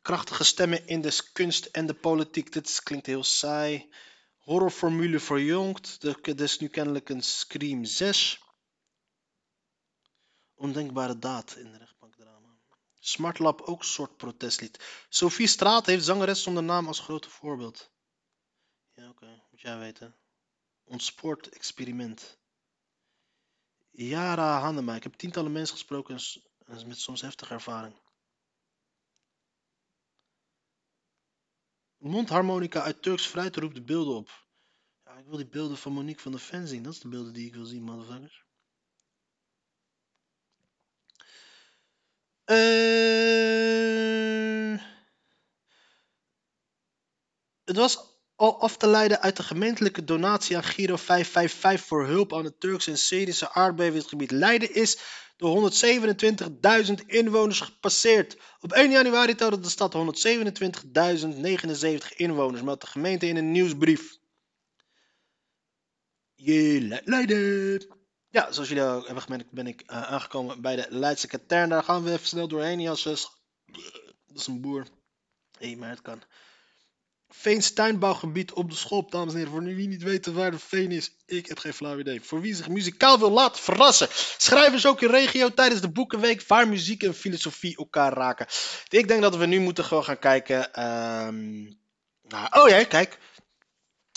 Krachtige 0.02 0.44
stemmen 0.44 0.88
in 0.88 1.02
de 1.02 1.22
kunst 1.34 1.66
en 1.66 1.86
de 1.86 1.94
politiek. 1.94 2.52
Dit 2.52 2.82
klinkt 2.84 3.06
heel 3.06 3.24
saai. 3.24 3.90
Horrorformule 4.38 5.20
verjongt. 5.20 6.02
Dit 6.02 6.42
is 6.42 6.60
nu 6.60 6.68
kennelijk 6.68 7.10
een 7.10 7.24
Scream 7.24 7.86
6. 7.86 8.40
Ondenkbare 10.56 11.20
daad 11.20 11.56
in 11.56 11.72
de 11.72 11.78
rechtbankdrama. 11.78 11.97
Smartlab 13.08 13.62
ook 13.62 13.84
soort 13.84 14.18
protestlied. 14.18 15.06
Sophie 15.10 15.48
Straat 15.48 15.86
heeft 15.86 16.06
zangeres 16.06 16.44
zonder 16.44 16.64
naam 16.64 16.88
als 16.88 17.00
grote 17.00 17.30
voorbeeld. 17.30 17.92
Ja, 18.94 19.10
oké. 19.10 19.44
Moet 19.52 19.62
jij 19.62 19.78
weten. 19.78 20.16
Ontspoort 20.84 21.50
experiment. 21.50 22.38
Yara 23.92 24.60
Hannema. 24.60 24.96
Ik 24.96 25.04
heb 25.04 25.14
tientallen 25.14 25.52
mensen 25.52 25.76
gesproken 25.76 26.20
en 26.66 26.88
met 26.88 27.00
soms 27.00 27.22
heftige 27.22 27.54
ervaring. 27.54 27.96
Mondharmonica 31.98 32.82
uit 32.82 33.02
Turks 33.02 33.26
fruit 33.26 33.56
roept 33.56 33.76
de 33.76 33.84
beelden 33.84 34.16
op. 34.16 34.48
Ja, 35.04 35.18
ik 35.18 35.26
wil 35.26 35.38
die 35.38 35.48
beelden 35.48 35.78
van 35.78 35.92
Monique 35.94 36.22
van 36.22 36.32
der 36.32 36.42
Ven 36.42 36.68
zien. 36.68 36.84
Dat 36.84 36.94
is 36.94 37.00
de 37.00 37.08
beelden 37.08 37.34
die 37.34 37.48
ik 37.48 37.56
wil 37.56 37.66
zien, 37.66 37.84
motherfuckers. 37.84 38.47
Eh, 42.48 42.56
het 47.64 47.76
was 47.76 47.98
al 48.36 48.62
af 48.62 48.78
te 48.78 48.88
leiden 48.88 49.22
uit 49.22 49.38
de 49.38 49.44
gemeentelijke 49.44 50.04
donatie 50.04 50.56
aan 50.56 50.64
Giro 50.64 50.96
555 50.96 51.88
voor 51.88 52.06
hulp 52.06 52.34
aan 52.34 52.44
het 52.44 52.60
Turkse 52.60 52.92
en 52.92 52.98
Syrische 52.98 53.52
aardbevingsgebied. 53.52 54.32
Leiden 54.32 54.74
is 54.74 54.98
de 55.38 56.92
127.000 57.02 57.06
inwoners 57.06 57.60
gepasseerd. 57.60 58.38
Op 58.60 58.72
1 58.74 58.92
januari 58.92 59.36
telde 59.36 59.60
de 59.60 59.70
stad 59.70 59.94
127.079 59.94 60.00
inwoners, 62.16 62.62
meldt 62.62 62.82
de 62.82 62.88
gemeente 62.88 63.28
in 63.28 63.38
een 63.38 63.52
nieuwsbrief. 63.52 64.18
Je 66.36 66.82
Le- 66.82 67.02
Leiden. 67.04 67.88
Ja, 68.30 68.52
zoals 68.52 68.70
jullie 68.70 68.84
al 68.84 69.04
hebben 69.06 69.24
gemerkt 69.24 69.52
ben 69.52 69.68
ik 69.68 69.82
eh, 69.82 70.02
aangekomen 70.02 70.62
bij 70.62 70.76
de 70.76 70.86
Leidse 70.90 71.28
katern. 71.28 71.70
Daar 71.70 71.84
gaan 71.84 72.04
we 72.04 72.12
even 72.12 72.28
snel 72.28 72.48
doorheen. 72.48 72.84
Dat 72.86 72.98
is 74.36 74.48
een 74.48 74.62
boer. 74.62 74.86
Hé, 75.60 75.76
maar 75.76 75.90
het 75.90 76.02
kan. 76.02 76.22
Veens 77.30 77.74
tuinbouwgebied 77.74 78.52
op 78.52 78.70
de 78.70 78.76
schop, 78.76 79.12
dames 79.12 79.34
en 79.34 79.38
heren. 79.38 79.54
Voor 79.54 79.64
wie 79.64 79.88
niet 79.88 80.04
weten 80.04 80.34
waar 80.34 80.52
de 80.52 80.60
Veen 80.60 80.92
is, 80.92 81.12
ik 81.26 81.48
heb 81.48 81.58
geen 81.60 81.74
flauw 81.74 82.00
idee. 82.00 82.22
Voor 82.22 82.42
wie 82.42 82.56
zich 82.56 82.68
muzikaal 82.68 83.20
wil 83.20 83.32
laten 83.32 83.64
verrassen. 83.64 84.08
Schrijvers 84.38 84.86
ook 84.86 85.02
in 85.02 85.10
regio 85.10 85.50
tijdens 85.54 85.82
de 85.82 85.90
Boekenweek 85.90 86.44
waar 86.48 86.68
muziek 86.68 87.04
en 87.04 87.14
filosofie 87.14 87.78
elkaar 87.78 88.14
raken. 88.14 88.48
Ik 88.90 89.08
denk 89.08 89.22
dat 89.22 89.36
we 89.36 89.46
nu 89.46 89.60
moeten 89.60 89.84
gewoon 89.84 90.04
gaan 90.04 90.20
kijken. 90.20 90.74
ehm, 90.74 91.64
naar- 92.22 92.62
oh 92.62 92.70
ja, 92.70 92.84
kijk. 92.84 93.18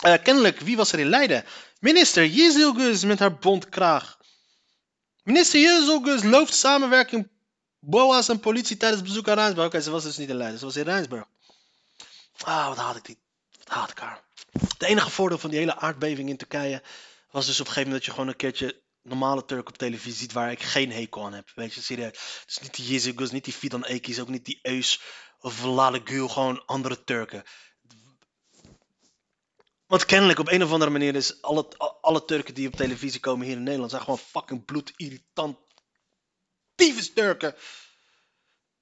Eh, 0.00 0.22
kennelijk, 0.22 0.60
wie 0.60 0.76
was 0.76 0.92
er 0.92 0.98
in 0.98 1.08
Leiden? 1.08 1.44
Minister 1.80 2.26
Jezilgus 2.26 3.04
met 3.04 3.18
haar 3.18 3.38
bondkraag. 3.38 4.18
Minister 5.22 5.60
Jezilgus 5.60 6.22
looft 6.22 6.54
samenwerking 6.54 7.28
BOA's 7.78 8.28
en 8.28 8.40
politie 8.40 8.76
tijdens 8.76 9.02
bezoek 9.02 9.28
aan 9.28 9.34
Rijnsburg. 9.34 9.66
Oké, 9.66 9.80
ze 9.80 9.90
was 9.90 10.02
dus 10.02 10.16
niet 10.16 10.28
in 10.28 10.36
Leiden, 10.36 10.58
ze 10.58 10.64
was 10.64 10.76
in 10.76 10.82
Rijnsburg. 10.82 11.24
Ah, 12.40 12.68
wat 12.68 12.76
haat 12.76 12.96
ik 12.96 13.04
die. 13.04 13.18
Wat 13.58 13.68
haat 13.68 13.90
ik 13.90 13.98
haar. 13.98 14.22
Het 14.50 14.82
enige 14.82 15.10
voordeel 15.10 15.38
van 15.38 15.50
die 15.50 15.58
hele 15.58 15.76
aardbeving 15.76 16.28
in 16.28 16.36
Turkije 16.36 16.82
was 17.30 17.46
dus 17.46 17.60
op 17.60 17.66
een 17.66 17.72
gegeven 17.72 17.90
moment 17.90 17.96
dat 17.96 18.04
je 18.04 18.10
gewoon 18.10 18.28
een 18.28 18.36
keertje 18.36 18.82
normale 19.02 19.44
Turk 19.44 19.68
op 19.68 19.78
televisie 19.78 20.18
ziet 20.18 20.32
waar 20.32 20.50
ik 20.50 20.62
geen 20.62 20.92
hekel 20.92 21.24
aan 21.24 21.32
heb. 21.32 21.50
Weet 21.54 21.74
je, 21.74 21.82
serieus. 21.82 22.42
Dus 22.46 22.58
niet 22.58 22.74
die 22.74 22.86
Jezilgus, 22.86 23.30
niet 23.30 23.44
die 23.44 23.52
Fidan 23.52 23.84
Ekis, 23.84 24.20
ook 24.20 24.28
niet 24.28 24.44
die 24.44 24.58
Eus 24.62 25.00
of 25.40 25.62
Lale 25.62 26.00
Gül, 26.04 26.28
gewoon 26.28 26.66
andere 26.66 27.04
Turken. 27.04 27.44
Want 29.90 30.05
kennelijk 30.05 30.38
op 30.38 30.48
een 30.48 30.62
of 30.62 30.72
andere 30.72 30.90
manier 30.90 31.14
is 31.14 31.42
alle, 31.42 31.68
alle 32.00 32.24
Turken 32.24 32.55
die 32.55 32.66
op 32.66 32.76
televisie 32.76 33.20
komen 33.20 33.46
hier 33.46 33.57
in 33.57 33.62
Nederland 33.62 33.90
zijn 33.90 34.03
gewoon 34.03 34.18
fucking 34.18 34.64
bloedirritant. 34.64 35.57
Tyfus 36.74 37.12
Turken. 37.12 37.55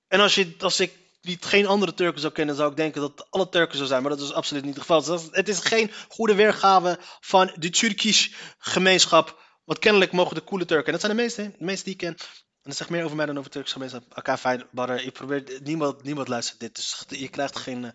En 0.09 0.21
als, 0.21 0.35
je, 0.35 0.55
als 0.59 0.81
ik 0.81 0.97
niet, 1.23 1.45
geen 1.45 1.67
andere 1.67 1.95
Turken 1.95 2.21
zou 2.21 2.33
kennen, 2.33 2.55
zou 2.55 2.71
ik 2.71 2.77
denken 2.77 3.01
dat 3.01 3.27
alle 3.31 3.49
Turken 3.49 3.79
zo 3.79 3.85
zijn. 3.85 4.03
Maar 4.03 4.11
dat 4.11 4.21
is 4.21 4.33
absoluut 4.33 4.65
niet 4.65 4.75
het 4.75 4.83
geval. 4.83 5.03
Dus 5.03 5.29
het 5.31 5.49
is 5.49 5.59
geen 5.59 5.91
goede 6.09 6.35
weergave 6.35 6.99
van 7.21 7.53
de 7.55 7.71
Turkish 7.71 8.29
gemeenschap. 8.59 9.43
Want 9.65 9.79
kennelijk 9.79 10.13
mogen 10.13 10.35
de 10.35 10.45
coole 10.45 10.65
Turken, 10.65 10.87
en 10.87 10.93
dat 10.93 11.01
zijn 11.01 11.17
de 11.17 11.23
meeste, 11.23 11.43
de 11.59 11.65
meeste 11.65 11.85
die 11.85 11.93
ik 11.93 11.99
ken. 11.99 12.17
En 12.63 12.63
dat 12.63 12.77
zegt 12.77 12.91
meer 12.91 13.05
over 13.05 13.17
mij 13.17 13.27
dan 13.27 13.39
over 13.39 13.51
Turkse 13.51 13.73
gemeenschap. 13.73 14.17
Oké, 14.19 14.39
fijn, 14.39 14.69
ik 15.05 15.13
probeer, 15.13 15.61
niemand, 15.63 16.03
niemand 16.03 16.29
luistert 16.29 16.61
dit. 16.61 16.77
Dus 16.77 17.05
je 17.09 17.29
krijgt 17.29 17.59
geen 17.59 17.85
eh, 17.85 17.91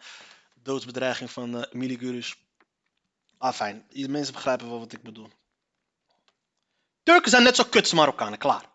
doodsbedreiging 0.63 1.31
van 1.31 1.57
eh 1.57 1.71
Miligurus. 1.71 2.35
Ah, 3.43 3.53
fijn. 3.53 3.85
Mensen 3.91 4.33
begrijpen 4.33 4.69
wel 4.69 4.79
wat 4.79 4.91
ik 4.91 5.01
bedoel. 5.01 5.29
Turken 7.03 7.29
zijn 7.29 7.43
net 7.43 7.55
zo 7.55 7.63
kut 7.63 7.81
als 7.81 7.93
Marokkanen, 7.93 8.37
klaar. 8.37 8.69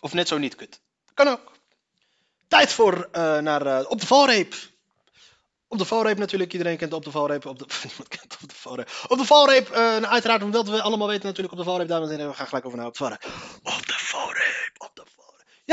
Of 0.00 0.12
net 0.12 0.28
zo 0.28 0.38
niet 0.38 0.54
kut. 0.54 0.80
Kan 1.14 1.28
ook. 1.28 1.52
Tijd 2.48 2.72
voor 2.72 3.08
eh, 3.12 3.38
naar 3.38 3.66
eh, 3.66 3.90
Op 3.90 4.00
de 4.00 4.06
Valreep. 4.06 4.54
Op 5.68 5.78
de 5.78 5.84
valreep 5.84 6.18
natuurlijk, 6.18 6.52
iedereen 6.52 6.76
kent 6.76 6.92
op 6.92 7.04
de 7.04 7.10
valreep. 7.10 7.46
Op 7.46 7.58
de, 7.58 7.66
niemand 7.88 8.08
kent 8.08 8.36
op 8.42 8.48
de 8.48 8.54
valreep. 8.54 8.90
Op 9.08 9.18
de 9.18 9.24
valreep, 9.24 9.68
nou, 9.70 10.04
uiteraard, 10.04 10.42
omdat 10.42 10.68
we 10.68 10.82
allemaal 10.82 11.08
weten 11.08 11.26
natuurlijk 11.26 11.52
op 11.52 11.58
de 11.58 11.64
valreep, 11.64 11.88
dames 11.88 12.08
en 12.08 12.14
heren, 12.14 12.30
we 12.30 12.36
gaan 12.36 12.46
gelijk 12.46 12.66
over 12.66 12.78
naar 12.78 12.86
op 12.86 12.92
de 12.92 12.98
valreep. 12.98 13.24
Op 13.62 13.86
de 13.86 13.94
valreep, 13.96 14.72
op 14.78 14.90
de. 14.94 15.11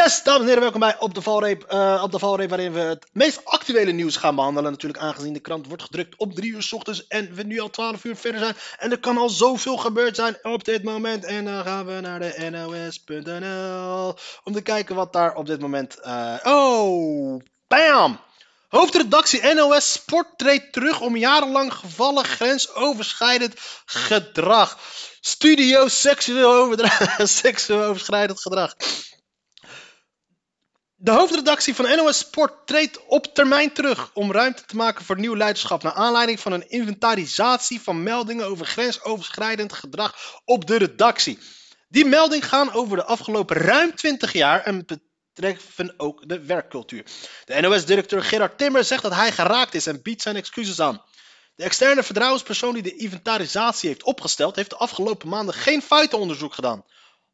Yes, 0.03 0.23
dames 0.23 0.41
en 0.41 0.47
heren, 0.47 0.62
welkom 0.62 0.79
bij 0.79 0.99
Op 0.99 1.13
de 1.13 1.21
Valreep. 1.21 1.63
eh, 1.63 2.01
op 2.03 2.12
de 2.12 2.19
Valreep, 2.19 2.49
waarin 2.49 2.73
we 2.73 2.79
het 2.79 3.09
meest 3.12 3.45
actuele 3.45 3.91
nieuws 3.91 4.15
gaan 4.15 4.35
behandelen. 4.35 4.71
Natuurlijk 4.71 5.03
aangezien 5.03 5.33
de 5.33 5.39
krant 5.39 5.67
wordt 5.67 5.83
gedrukt 5.83 6.17
op 6.17 6.33
3 6.33 6.51
uur 6.51 6.62
s 6.62 6.73
ochtends 6.73 7.07
en 7.07 7.33
we 7.33 7.43
nu 7.43 7.59
al 7.59 7.69
12 7.69 8.03
uur 8.03 8.15
verder 8.15 8.39
zijn. 8.39 8.55
En 8.77 8.91
er 8.91 8.99
kan 8.99 9.17
al 9.17 9.29
zoveel 9.29 9.77
gebeurd 9.77 10.15
zijn 10.15 10.38
op 10.41 10.63
dit 10.63 10.83
moment. 10.83 11.25
En 11.25 11.45
dan 11.45 11.63
gaan 11.63 11.85
we 11.85 11.99
naar 12.01 12.19
de 12.19 12.49
NOS.nl 12.49 14.15
om 14.43 14.53
te 14.53 14.62
kijken 14.62 14.95
wat 14.95 15.13
daar 15.13 15.35
op 15.35 15.45
dit 15.45 15.59
moment... 15.59 15.99
eh, 15.99 16.35
oh, 16.43 17.41
bam! 17.67 18.19
Hoofdredactie 18.67 19.53
NOS 19.53 19.91
Sport 19.91 20.38
treedt 20.38 20.73
terug 20.73 21.01
om 21.01 21.17
jarenlang 21.17 21.73
gevallen 21.73 22.25
grensoverschrijdend 22.25 23.53
gedrag. 23.85 24.77
Studio 25.19 25.88
seksueel, 25.88 26.75
overschrijdend 27.89 28.41
gedrag. 28.41 28.73
De 31.01 31.12
hoofdredactie 31.12 31.75
van 31.75 31.95
NOS 31.95 32.17
Sport 32.17 32.67
treedt 32.67 33.05
op 33.07 33.35
termijn 33.35 33.73
terug 33.73 34.12
om 34.13 34.31
ruimte 34.31 34.65
te 34.65 34.75
maken 34.75 35.05
voor 35.05 35.19
nieuw 35.19 35.35
leiderschap. 35.35 35.83
Naar 35.83 35.93
aanleiding 35.93 36.39
van 36.39 36.51
een 36.51 36.69
inventarisatie 36.69 37.81
van 37.81 38.03
meldingen 38.03 38.45
over 38.45 38.65
grensoverschrijdend 38.65 39.73
gedrag 39.73 40.41
op 40.45 40.67
de 40.67 40.77
redactie. 40.77 41.39
Die 41.89 42.05
meldingen 42.05 42.47
gaan 42.47 42.73
over 42.73 42.97
de 42.97 43.03
afgelopen 43.03 43.57
ruim 43.57 43.95
20 43.95 44.33
jaar 44.33 44.62
en 44.62 44.85
betreffen 44.85 45.93
ook 45.97 46.29
de 46.29 46.45
werkcultuur. 46.45 47.05
De 47.45 47.62
NOS-directeur 47.62 48.23
Gerard 48.23 48.57
Timmer 48.57 48.83
zegt 48.83 49.03
dat 49.03 49.15
hij 49.15 49.31
geraakt 49.31 49.75
is 49.75 49.88
en 49.88 50.01
biedt 50.01 50.21
zijn 50.21 50.35
excuses 50.35 50.79
aan. 50.79 51.03
De 51.55 51.63
externe 51.63 52.03
vertrouwenspersoon 52.03 52.73
die 52.73 52.83
de 52.83 52.95
inventarisatie 52.95 53.89
heeft 53.89 54.03
opgesteld, 54.03 54.55
heeft 54.55 54.69
de 54.69 54.77
afgelopen 54.77 55.29
maanden 55.29 55.53
geen 55.53 55.81
feitenonderzoek 55.81 56.53
gedaan. 56.53 56.85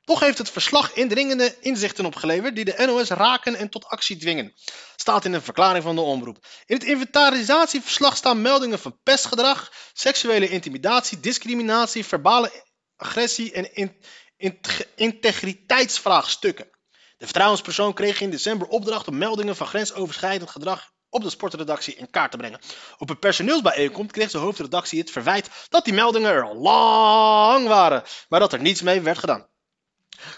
Toch 0.06 0.20
heeft 0.20 0.38
het 0.38 0.50
verslag 0.50 0.94
indringende 0.94 1.58
inzichten 1.60 2.06
opgeleverd 2.06 2.56
die 2.56 2.66
de 2.66 2.84
NOS 2.86 3.10
raken 3.10 3.56
en 3.56 3.70
tot 3.70 3.86
actie 3.86 4.18
dwingen. 4.18 4.54
Staat 4.96 5.26
in 5.26 5.34
een 5.34 5.42
verklaring 5.42 5.84
van 5.84 5.96
de 5.96 6.02
omroep. 6.02 6.46
In 6.66 6.76
het 6.76 6.84
inventarisatieverslag 6.84 8.18
staan 8.18 8.42
meldingen 8.42 8.80
van 8.80 9.00
pestgedrag, 9.04 9.72
seksuele 9.94 10.50
intimidatie, 10.50 11.20
discriminatie, 11.20 12.06
verbale 12.06 12.64
agressie 12.96 13.52
en 13.52 13.76
in- 13.76 14.04
int- 14.38 14.88
integriteitsvraagstukken. 14.96 16.70
De 17.18 17.26
vertrouwenspersoon 17.26 17.94
kreeg 17.94 18.22
in 18.22 18.30
december 18.30 18.68
opdracht 18.68 19.08
om 19.08 19.18
meldingen 19.18 19.56
van 19.56 19.68
grensoverschrijdend 19.68 20.50
gedrag 20.50 20.92
op 21.10 21.24
de 21.24 21.30
sportredactie 21.30 21.96
in 21.96 22.10
kaart 22.10 22.32
te 22.32 22.38
brengen. 22.38 22.60
Op 22.98 23.10
een 23.10 23.20
personeelsbijeenkomst 23.20 24.12
kreeg 24.12 24.32
de 24.32 24.38
hoofdredactie 24.38 25.00
het 25.00 25.12
verwijt 25.12 25.50
dat 25.70 25.86
die 25.86 25.94
meldingen 25.94 26.32
er 26.32 26.44
al 26.44 26.56
lang 26.56 27.68
waren, 27.68 28.04
maar 28.30 28.40
dat 28.40 28.54
er 28.54 28.62
niets 28.62 28.82
mee 28.82 29.02
werd 29.02 29.18
gedaan. 29.18 29.48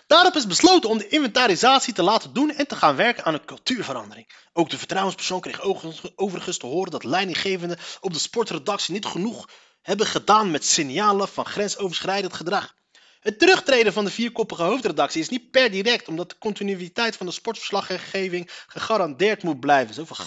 Daarop 0.08 0.36
is 0.36 0.48
besloten 0.48 0.90
om 0.90 0.98
de 0.98 1.08
inventarisatie 1.08 1.94
te 1.94 2.04
laten 2.04 2.34
doen 2.34 2.52
en 2.52 2.68
te 2.68 2.76
gaan 2.76 2.96
werken 2.96 3.24
aan 3.24 3.34
een 3.34 3.46
cultuurverandering. 3.46 4.30
Ook 4.54 4.70
de 4.70 4.78
vertrouwenspersoon 4.78 5.42
kreeg 5.42 5.62
overigens- 6.16 6.58
te 6.58 6.66
horen 6.66 6.92
dat 6.92 7.04
leidinggevenden 7.04 7.78
op 8.00 8.14
de 8.14 8.20
sportredactie 8.20 8.94
niet 8.94 9.06
genoeg 9.06 9.50
hebben 9.82 10.08
gedaan 10.08 10.52
met 10.52 10.66
signalen 10.66 11.28
van 11.28 11.46
grensoverschrijdend 11.46 12.34
gedrag. 12.34 12.76
Het 13.20 13.40
terugtreden 13.40 13.94
van 13.94 14.06
de 14.06 14.12
vierkoppige 14.12 14.64
hoofdredactie 14.64 15.22
is 15.22 15.30
niet 15.30 15.52
per 15.52 15.72
direct, 15.72 16.08
omdat 16.08 16.30
de 16.30 16.38
continuïteit 16.38 17.16
van 17.16 17.26
de 17.26 17.32
sportverslaggeving 17.32 18.50
gegarandeerd 18.68 19.44
moet 19.44 19.60
blijven. 19.60 19.94
Zoveel 19.94 20.26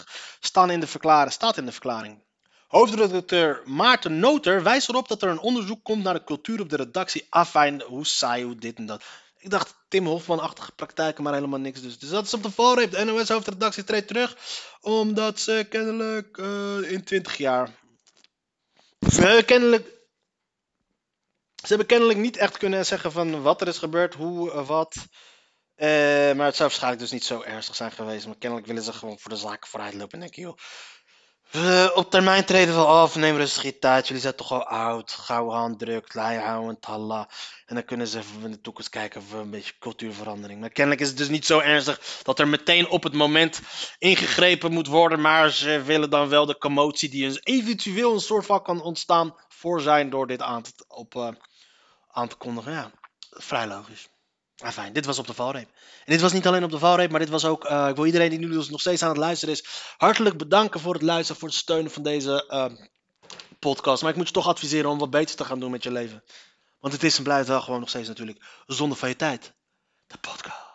staan 0.40 0.70
in 0.70 0.80
de 0.80 0.86
verklaring, 0.86 1.32
staat 1.32 1.56
in 1.56 1.66
de 1.66 1.72
verklaring. 1.72 2.22
Hoofdredacteur 2.72 3.62
Maarten 3.64 4.18
Noter 4.18 4.62
wijst 4.62 4.88
erop 4.88 5.08
dat 5.08 5.22
er 5.22 5.28
een 5.28 5.38
onderzoek 5.38 5.84
komt 5.84 6.02
naar 6.02 6.14
de 6.14 6.24
cultuur 6.24 6.60
op 6.60 6.70
de 6.70 6.76
redactie. 6.76 7.26
Afijn, 7.28 7.82
hoe 7.82 8.06
saai, 8.06 8.44
hoe 8.44 8.54
dit 8.54 8.76
en 8.76 8.86
dat. 8.86 9.02
Ik 9.38 9.50
dacht 9.50 9.74
Tim 9.88 10.06
Hofman-achtige 10.06 10.72
praktijken, 10.72 11.22
maar 11.22 11.34
helemaal 11.34 11.58
niks 11.58 11.80
dus. 11.80 11.98
Dus 11.98 12.08
dat 12.08 12.24
is 12.24 12.34
op 12.34 12.42
de 12.42 12.50
valreep. 12.50 12.90
De 12.90 13.04
NOS-hoofdredactie 13.04 13.84
treedt 13.84 14.08
terug, 14.08 14.36
omdat 14.80 15.40
ze 15.40 15.66
kennelijk 15.68 16.38
eh, 16.38 16.90
in 16.90 17.04
20 17.04 17.36
jaar... 17.36 17.70
Ze 19.10 19.42
kennelijk... 19.46 19.86
Ze 21.54 21.68
hebben 21.68 21.86
kennelijk 21.86 22.18
niet 22.18 22.36
echt 22.36 22.58
kunnen 22.58 22.86
zeggen 22.86 23.12
van 23.12 23.42
wat 23.42 23.60
er 23.60 23.68
is 23.68 23.78
gebeurd, 23.78 24.14
hoe, 24.14 24.52
eh, 24.52 24.66
wat... 24.66 24.94
Eh, 25.74 25.88
maar 26.32 26.46
het 26.46 26.56
zou 26.56 26.68
waarschijnlijk 26.68 27.02
dus 27.02 27.10
niet 27.10 27.24
zo 27.24 27.42
ernstig 27.42 27.76
zijn 27.76 27.92
geweest. 27.92 28.26
Maar 28.26 28.38
kennelijk 28.38 28.68
willen 28.68 28.82
ze 28.82 28.92
gewoon 28.92 29.18
voor 29.18 29.30
de 29.30 29.36
zaken 29.36 29.68
vooruit 29.68 29.94
lopen. 29.94 30.12
En 30.12 30.20
denk 30.20 30.34
je, 30.34 30.40
joh. 30.40 30.56
Eh, 31.52 31.90
op 31.94 32.10
termijn 32.10 32.44
treden 32.44 32.74
we 32.74 32.84
af, 32.84 33.16
neem 33.16 33.36
rustig 33.36 33.78
tijd. 33.78 34.06
Jullie 34.06 34.22
zijn 34.22 34.34
toch 34.34 34.52
al 34.52 34.66
oud. 34.66 35.12
Gouden 35.12 35.58
handdruk, 35.58 36.14
lei 36.14 36.38
houden, 36.38 36.80
talla. 36.80 37.28
En 37.66 37.74
dan 37.74 37.84
kunnen 37.84 38.06
ze 38.06 38.18
even 38.18 38.42
in 38.42 38.50
de 38.50 38.60
toekomst 38.60 38.88
kijken 38.88 39.22
voor 39.22 39.40
een 39.40 39.50
beetje 39.50 39.72
cultuurverandering. 39.78 40.60
Maar 40.60 40.70
kennelijk 40.70 41.02
is 41.02 41.08
het 41.08 41.16
dus 41.16 41.28
niet 41.28 41.46
zo 41.46 41.58
ernstig 41.58 42.20
dat 42.22 42.38
er 42.38 42.48
meteen 42.48 42.88
op 42.88 43.02
het 43.02 43.12
moment 43.12 43.60
ingegrepen 43.98 44.72
moet 44.72 44.86
worden. 44.86 45.20
Maar 45.20 45.50
ze 45.50 45.82
willen 45.82 46.10
dan 46.10 46.28
wel 46.28 46.46
de 46.46 46.58
commotie 46.58 47.08
die 47.08 47.40
eventueel 47.42 48.14
een 48.14 48.20
soort 48.20 48.46
van 48.46 48.62
kan 48.62 48.82
ontstaan 48.82 49.34
voor 49.48 49.80
zijn 49.80 50.10
door 50.10 50.26
dit 50.26 50.42
aan 50.42 50.62
te, 50.62 50.72
op, 50.88 51.14
eh, 51.14 51.28
aan 52.10 52.28
te 52.28 52.36
kondigen. 52.36 52.72
Ja, 52.72 52.90
vrij 53.30 53.66
logisch. 53.66 54.11
Ah, 54.62 54.70
fijn, 54.72 54.92
dit 54.92 55.04
was 55.04 55.18
op 55.18 55.26
de 55.26 55.34
valreep. 55.34 55.68
En 56.04 56.12
dit 56.12 56.20
was 56.20 56.32
niet 56.32 56.46
alleen 56.46 56.64
op 56.64 56.70
de 56.70 56.78
valreep, 56.78 57.10
maar 57.10 57.20
dit 57.20 57.28
was 57.28 57.44
ook. 57.44 57.64
eh, 57.64 57.88
ik 57.88 57.96
wil 57.96 58.06
iedereen 58.06 58.30
die 58.30 58.38
nu 58.38 58.48
dus 58.48 58.68
nog 58.70 58.80
steeds 58.80 59.02
aan 59.02 59.08
het 59.08 59.18
luisteren 59.18 59.54
is, 59.54 59.64
hartelijk 59.96 60.36
bedanken 60.36 60.80
voor 60.80 60.92
het 60.92 61.02
luisteren, 61.02 61.40
voor 61.40 61.48
het 61.48 61.58
steunen 61.58 61.90
van 61.90 62.02
deze 62.02 62.46
eh, 62.48 62.66
podcast. 63.58 64.02
Maar 64.02 64.10
ik 64.10 64.16
moet 64.16 64.26
je 64.26 64.32
toch 64.32 64.46
adviseren 64.46 64.90
om 64.90 64.98
wat 64.98 65.10
beter 65.10 65.36
te 65.36 65.44
gaan 65.44 65.60
doen 65.60 65.70
met 65.70 65.82
je 65.82 65.92
leven. 65.92 66.24
Want 66.80 66.94
het 66.94 67.02
is 67.02 67.16
en 67.16 67.22
blijft 67.22 67.48
wel 67.48 67.60
gewoon 67.60 67.80
nog 67.80 67.88
steeds 67.88 68.08
natuurlijk 68.08 68.44
zonde 68.66 68.94
van 68.94 69.08
je 69.08 69.16
tijd. 69.16 69.52
De 70.06 70.18
podcast. 70.18 70.71